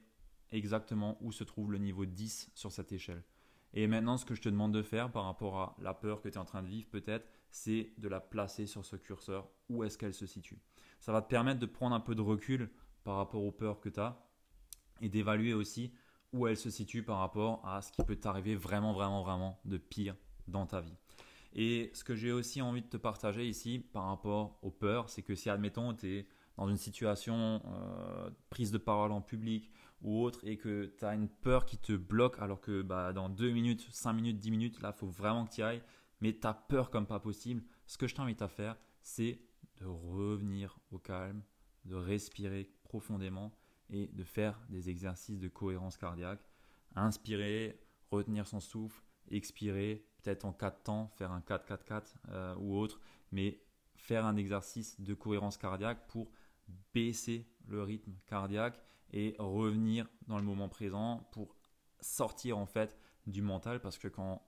exactement 0.51 1.17
où 1.21 1.31
se 1.31 1.43
trouve 1.43 1.71
le 1.71 1.79
niveau 1.79 2.05
10 2.05 2.51
sur 2.53 2.71
cette 2.71 2.91
échelle. 2.91 3.23
Et 3.73 3.87
maintenant, 3.87 4.17
ce 4.17 4.25
que 4.25 4.35
je 4.35 4.41
te 4.41 4.49
demande 4.49 4.73
de 4.73 4.83
faire 4.83 5.11
par 5.11 5.23
rapport 5.23 5.59
à 5.59 5.75
la 5.79 5.93
peur 5.93 6.21
que 6.21 6.27
tu 6.27 6.35
es 6.35 6.37
en 6.37 6.45
train 6.45 6.61
de 6.61 6.67
vivre, 6.67 6.87
peut-être, 6.89 7.27
c'est 7.51 7.93
de 7.97 8.09
la 8.09 8.19
placer 8.19 8.65
sur 8.65 8.85
ce 8.85 8.95
curseur. 8.95 9.49
Où 9.69 9.83
est-ce 9.83 9.97
qu'elle 9.97 10.13
se 10.13 10.25
situe? 10.25 10.59
Ça 10.99 11.11
va 11.11 11.21
te 11.21 11.29
permettre 11.29 11.59
de 11.59 11.65
prendre 11.65 11.95
un 11.95 11.99
peu 11.99 12.13
de 12.13 12.21
recul 12.21 12.69
par 13.03 13.15
rapport 13.15 13.43
aux 13.43 13.51
peurs 13.51 13.79
que 13.79 13.89
tu 13.89 13.99
as 13.99 14.21
et 15.01 15.09
d'évaluer 15.09 15.53
aussi 15.53 15.93
où 16.33 16.47
elle 16.47 16.57
se 16.57 16.69
situe 16.69 17.03
par 17.03 17.19
rapport 17.19 17.65
à 17.67 17.81
ce 17.81 17.91
qui 17.91 18.03
peut 18.03 18.15
t'arriver 18.15 18.55
vraiment, 18.55 18.93
vraiment, 18.93 19.21
vraiment 19.21 19.59
de 19.65 19.77
pire 19.77 20.15
dans 20.47 20.65
ta 20.65 20.81
vie. 20.81 20.95
Et 21.53 21.91
ce 21.93 22.03
que 22.03 22.15
j'ai 22.15 22.31
aussi 22.31 22.61
envie 22.61 22.81
de 22.81 22.87
te 22.87 22.97
partager 22.97 23.47
ici 23.47 23.79
par 23.79 24.05
rapport 24.05 24.57
aux 24.61 24.71
peurs, 24.71 25.09
c'est 25.09 25.21
que 25.21 25.35
si, 25.35 25.49
admettons, 25.49 25.93
tu 25.93 26.07
es 26.07 26.27
dans 26.57 26.69
une 26.69 26.77
situation 26.77 27.61
euh, 27.65 28.29
prise 28.49 28.71
de 28.71 28.77
parole 28.77 29.11
en 29.11 29.21
public 29.21 29.69
ou 30.01 30.21
autre 30.21 30.39
et 30.43 30.57
que 30.57 30.93
tu 30.97 31.05
as 31.05 31.13
une 31.13 31.27
peur 31.27 31.65
qui 31.65 31.77
te 31.77 31.93
bloque 31.93 32.39
alors 32.39 32.61
que 32.61 32.81
bah, 32.81 33.11
dans 33.13 33.29
2 33.29 33.51
minutes, 33.51 33.85
5 33.91 34.13
minutes, 34.13 34.39
10 34.39 34.51
minutes, 34.51 34.81
là, 34.81 34.93
il 34.95 34.99
faut 34.99 35.07
vraiment 35.07 35.45
que 35.45 35.51
tu 35.53 35.61
ailles, 35.61 35.83
mais 36.21 36.33
tu 36.33 36.47
as 36.47 36.53
peur 36.53 36.89
comme 36.89 37.05
pas 37.05 37.19
possible, 37.19 37.63
ce 37.85 37.97
que 37.97 38.07
je 38.07 38.15
t'invite 38.15 38.41
à 38.41 38.47
faire, 38.47 38.77
c'est 39.01 39.41
de 39.77 39.85
revenir 39.85 40.77
au 40.91 40.99
calme, 40.99 41.41
de 41.85 41.95
respirer 41.95 42.69
profondément 42.83 43.51
et 43.91 44.07
de 44.07 44.23
faire 44.23 44.59
des 44.69 44.89
exercices 44.89 45.39
de 45.39 45.47
cohérence 45.47 45.97
cardiaque. 45.97 46.41
Inspirer, 46.95 47.79
retenir 48.09 48.47
son 48.47 48.59
souffle, 48.59 49.01
expirer, 49.29 50.05
peut-être 50.21 50.45
en 50.45 50.53
4 50.53 50.83
temps, 50.83 51.07
faire 51.17 51.31
un 51.31 51.41
4-4-4 51.41 52.15
euh, 52.29 52.55
ou 52.55 52.77
autre, 52.77 52.99
mais 53.31 53.61
faire 53.95 54.25
un 54.25 54.35
exercice 54.35 54.99
de 54.99 55.13
cohérence 55.13 55.57
cardiaque 55.57 56.07
pour 56.07 56.31
baisser 56.93 57.47
le 57.67 57.83
rythme 57.83 58.13
cardiaque 58.25 58.79
et 59.11 59.35
revenir 59.39 60.07
dans 60.27 60.37
le 60.37 60.43
moment 60.43 60.69
présent 60.69 61.27
pour 61.31 61.55
sortir 61.99 62.57
en 62.57 62.65
fait 62.65 62.97
du 63.27 63.41
mental 63.41 63.79
parce 63.81 63.97
que 63.97 64.07
quand 64.07 64.43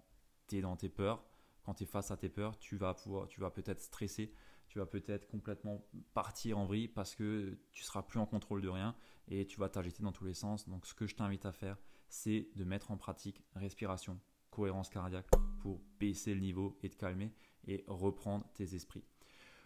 tu 0.47 0.57
es 0.57 0.61
dans 0.61 0.75
tes 0.75 0.89
peurs, 0.89 1.23
quand 1.63 1.73
tu 1.75 1.83
es 1.83 1.87
face 1.87 2.11
à 2.11 2.17
tes 2.17 2.29
peurs, 2.29 2.57
tu 2.57 2.77
vas 2.77 2.93
peut-être 2.93 3.81
stresser, 3.81 4.33
tu 4.67 4.79
vas 4.79 4.85
peut-être 4.85 5.27
complètement 5.27 5.85
partir 6.13 6.57
en 6.57 6.65
vrille 6.65 6.87
parce 6.87 7.15
que 7.15 7.57
tu 7.71 7.83
seras 7.83 8.01
plus 8.01 8.19
en 8.19 8.25
contrôle 8.25 8.61
de 8.61 8.69
rien 8.69 8.95
et 9.27 9.45
tu 9.45 9.59
vas 9.59 9.69
t'agiter 9.69 10.03
dans 10.03 10.11
tous 10.11 10.25
les 10.25 10.33
sens. 10.33 10.67
Donc 10.67 10.85
ce 10.85 10.93
que 10.93 11.07
je 11.07 11.15
t'invite 11.15 11.45
à 11.45 11.51
faire, 11.51 11.77
c'est 12.09 12.47
de 12.55 12.63
mettre 12.63 12.91
en 12.91 12.97
pratique 12.97 13.43
respiration, 13.55 14.19
cohérence 14.49 14.89
cardiaque 14.89 15.29
pour 15.61 15.79
baisser 15.99 16.33
le 16.33 16.41
niveau 16.41 16.77
et 16.83 16.89
te 16.89 16.97
calmer 16.97 17.31
et 17.67 17.83
reprendre 17.87 18.45
tes 18.53 18.75
esprits. 18.75 19.03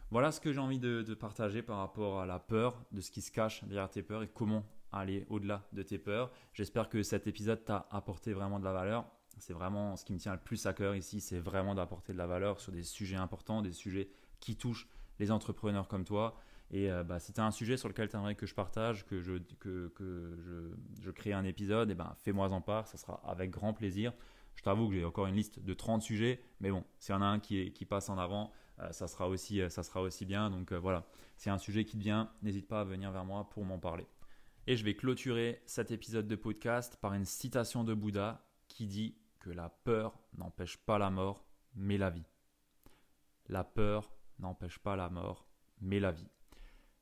Voilà 0.10 0.32
ce 0.32 0.40
que 0.40 0.54
j'ai 0.54 0.60
envie 0.60 0.80
de, 0.80 1.14
partager 1.14 1.62
par 1.62 1.78
rapport 1.80 2.22
à 2.22 2.26
la 2.26 2.40
peur, 2.40 2.82
de 2.92 3.02
ce 3.02 3.12
qui 3.12 3.22
se 3.22 3.32
cache 3.32 3.64
derrière 3.66 3.90
tes 3.90 4.04
peurs 4.04 4.24
et 4.24 4.30
comment 4.30 4.64
aller 4.94 5.26
au-delà 5.30 5.68
de 5.74 5.84
tes 5.84 5.98
peurs. 5.98 6.32
J'espère 6.54 6.88
que 6.88 7.04
cet 7.04 7.28
épisode 7.28 7.66
t'a 7.66 7.88
apporté 7.92 8.32
vraiment 8.34 8.60
de 8.60 8.64
la 8.64 8.72
valeur. 8.72 9.06
C'est 9.40 9.54
vraiment 9.54 9.96
ce 9.96 10.06
qui 10.06 10.14
me 10.14 10.20
tient 10.20 10.34
le 10.34 10.40
plus 10.40 10.66
à 10.66 10.74
cœur 10.74 10.96
ici, 10.96 11.22
c'est 11.22 11.40
vraiment 11.40 11.76
d'apporter 11.76 12.14
de 12.14 12.18
la 12.18 12.28
valeur 12.28 12.60
sur 12.60 12.72
des 12.72 12.84
sujets 12.84 13.16
importants, 13.16 13.62
des 13.62 13.72
sujets 13.72 14.10
qui 14.40 14.56
touchent 14.56 14.88
les 15.20 15.32
entrepreneurs 15.32 15.88
comme 15.88 16.04
toi. 16.04 16.38
Et 16.72 16.92
euh, 16.92 17.04
bah, 17.04 17.20
si 17.20 17.34
tu 17.34 17.40
as 17.40 17.46
un 17.46 17.52
sujet 17.52 17.78
sur 17.78 17.88
lequel 17.88 18.10
tu 18.10 18.16
aimerais 18.16 18.36
que 18.36 18.46
je 18.46 18.54
partage, 18.54 19.06
que 19.06 19.22
je, 19.22 21.12
crée 21.12 21.34
un 21.34 21.46
épisode, 21.46 21.92
eh 21.92 21.96
ben, 21.96 22.14
fais-moi 22.24 22.52
en 22.52 22.62
part, 22.62 22.88
ça 22.88 22.98
sera 22.98 23.22
avec 23.26 23.52
grand 23.52 23.74
plaisir. 23.74 24.14
Je 24.56 24.64
t'avoue 24.64 24.90
que 24.90 24.96
j'ai 24.96 25.06
encore 25.06 25.28
une 25.28 25.36
liste 25.36 25.60
de 25.60 25.74
30 25.74 26.02
sujets, 26.02 26.42
mais 26.60 26.72
bon, 26.72 26.84
s'il 27.00 27.14
y 27.14 27.18
en 27.18 27.22
a 27.22 27.26
un 27.26 27.40
qui, 27.40 27.86
passe 27.88 28.10
en 28.10 28.18
avant, 28.18 28.52
euh, 28.80 28.92
ça, 28.92 29.08
sera 29.08 29.30
aussi, 29.30 29.62
euh, 29.62 29.70
ça 29.70 29.84
sera 29.84 30.02
aussi 30.02 30.26
bien. 30.26 30.50
Donc 30.50 30.74
voilà, 30.74 31.06
a 31.46 31.54
un 31.54 31.58
sujet 31.58 31.86
qui 31.86 31.98
te 31.98 32.04
vient, 32.04 32.32
n'hésite 32.42 32.68
pas 32.68 32.82
à 32.82 32.84
venir 32.84 33.12
vers 33.12 33.24
moi 33.24 33.50
pour 33.50 33.64
m'en 33.64 33.80
parler. 33.80 34.08
Et 34.66 34.76
je 34.76 34.84
vais 34.84 34.96
clôturer 34.96 35.62
cet 35.66 35.92
épisode 35.92 36.28
de 36.28 36.36
podcast 36.36 36.98
par 37.00 37.14
une 37.14 37.24
citation 37.24 37.86
de 37.86 37.94
Bouddha 37.94 38.44
qui 38.68 38.86
dit 38.86 39.16
que 39.40 39.50
la 39.50 39.70
peur 39.70 40.20
n'empêche 40.38 40.78
pas 40.78 40.98
la 40.98 41.10
mort, 41.10 41.46
mais 41.76 41.98
la 41.98 42.10
vie. 42.10 42.26
La 43.48 43.64
peur 43.64 44.12
n'empêche 44.40 44.80
pas 44.80 44.96
la 44.96 45.10
mort, 45.10 45.48
mais 45.80 46.00
la 46.00 46.12
vie. 46.12 46.30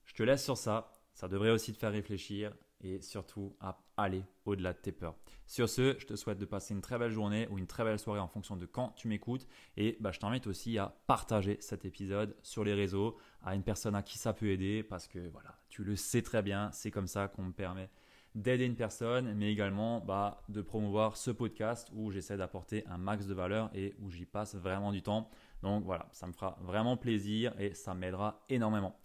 Je 0.05 0.13
te 0.13 0.23
laisse 0.23 0.43
sur 0.43 0.57
ça. 0.57 0.91
Ça 1.13 1.27
devrait 1.27 1.51
aussi 1.51 1.73
te 1.73 1.77
faire 1.77 1.91
réfléchir 1.91 2.53
et 2.81 3.01
surtout 3.01 3.55
à 3.59 3.79
aller 3.97 4.23
au-delà 4.45 4.73
de 4.73 4.77
tes 4.77 4.91
peurs. 4.91 5.15
Sur 5.47 5.69
ce, 5.69 5.95
je 5.97 6.05
te 6.05 6.15
souhaite 6.15 6.37
de 6.37 6.45
passer 6.45 6.73
une 6.73 6.81
très 6.81 6.99
belle 6.99 7.11
journée 7.11 7.47
ou 7.49 7.57
une 7.57 7.67
très 7.67 7.83
belle 7.83 7.99
soirée 7.99 8.19
en 8.19 8.27
fonction 8.27 8.57
de 8.57 8.65
quand 8.65 8.89
tu 8.95 9.07
m'écoutes. 9.07 9.47
Et 9.77 9.97
bah, 9.99 10.11
je 10.11 10.19
t'invite 10.19 10.47
aussi 10.47 10.77
à 10.77 10.95
partager 11.07 11.57
cet 11.61 11.85
épisode 11.85 12.35
sur 12.43 12.63
les 12.63 12.73
réseaux 12.73 13.17
à 13.41 13.55
une 13.55 13.63
personne 13.63 13.95
à 13.95 14.03
qui 14.03 14.17
ça 14.17 14.33
peut 14.33 14.49
aider 14.49 14.83
parce 14.83 15.07
que 15.07 15.29
voilà, 15.29 15.57
tu 15.69 15.83
le 15.83 15.95
sais 15.95 16.21
très 16.21 16.41
bien, 16.41 16.71
c'est 16.71 16.91
comme 16.91 17.07
ça 17.07 17.27
qu'on 17.27 17.43
me 17.43 17.53
permet 17.53 17.89
d'aider 18.35 18.65
une 18.65 18.75
personne, 18.75 19.33
mais 19.33 19.51
également 19.51 20.01
bah, 20.01 20.43
de 20.49 20.61
promouvoir 20.61 21.17
ce 21.17 21.31
podcast 21.31 21.89
où 21.93 22.11
j'essaie 22.11 22.37
d'apporter 22.37 22.85
un 22.87 22.97
max 22.97 23.25
de 23.25 23.33
valeur 23.33 23.71
et 23.73 23.95
où 23.99 24.11
j'y 24.11 24.25
passe 24.25 24.55
vraiment 24.55 24.91
du 24.91 25.01
temps. 25.01 25.29
Donc 25.63 25.83
voilà, 25.85 26.07
ça 26.11 26.27
me 26.27 26.33
fera 26.33 26.57
vraiment 26.61 26.97
plaisir 26.97 27.53
et 27.59 27.73
ça 27.73 27.93
m'aidera 27.93 28.43
énormément. 28.49 28.99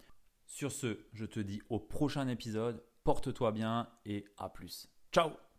Sur 0.45 0.71
ce, 0.71 0.99
je 1.13 1.25
te 1.25 1.39
dis 1.39 1.61
au 1.69 1.79
prochain 1.79 2.27
épisode, 2.27 2.83
porte-toi 3.03 3.51
bien 3.51 3.89
et 4.05 4.25
à 4.37 4.49
plus. 4.49 4.89
Ciao 5.11 5.50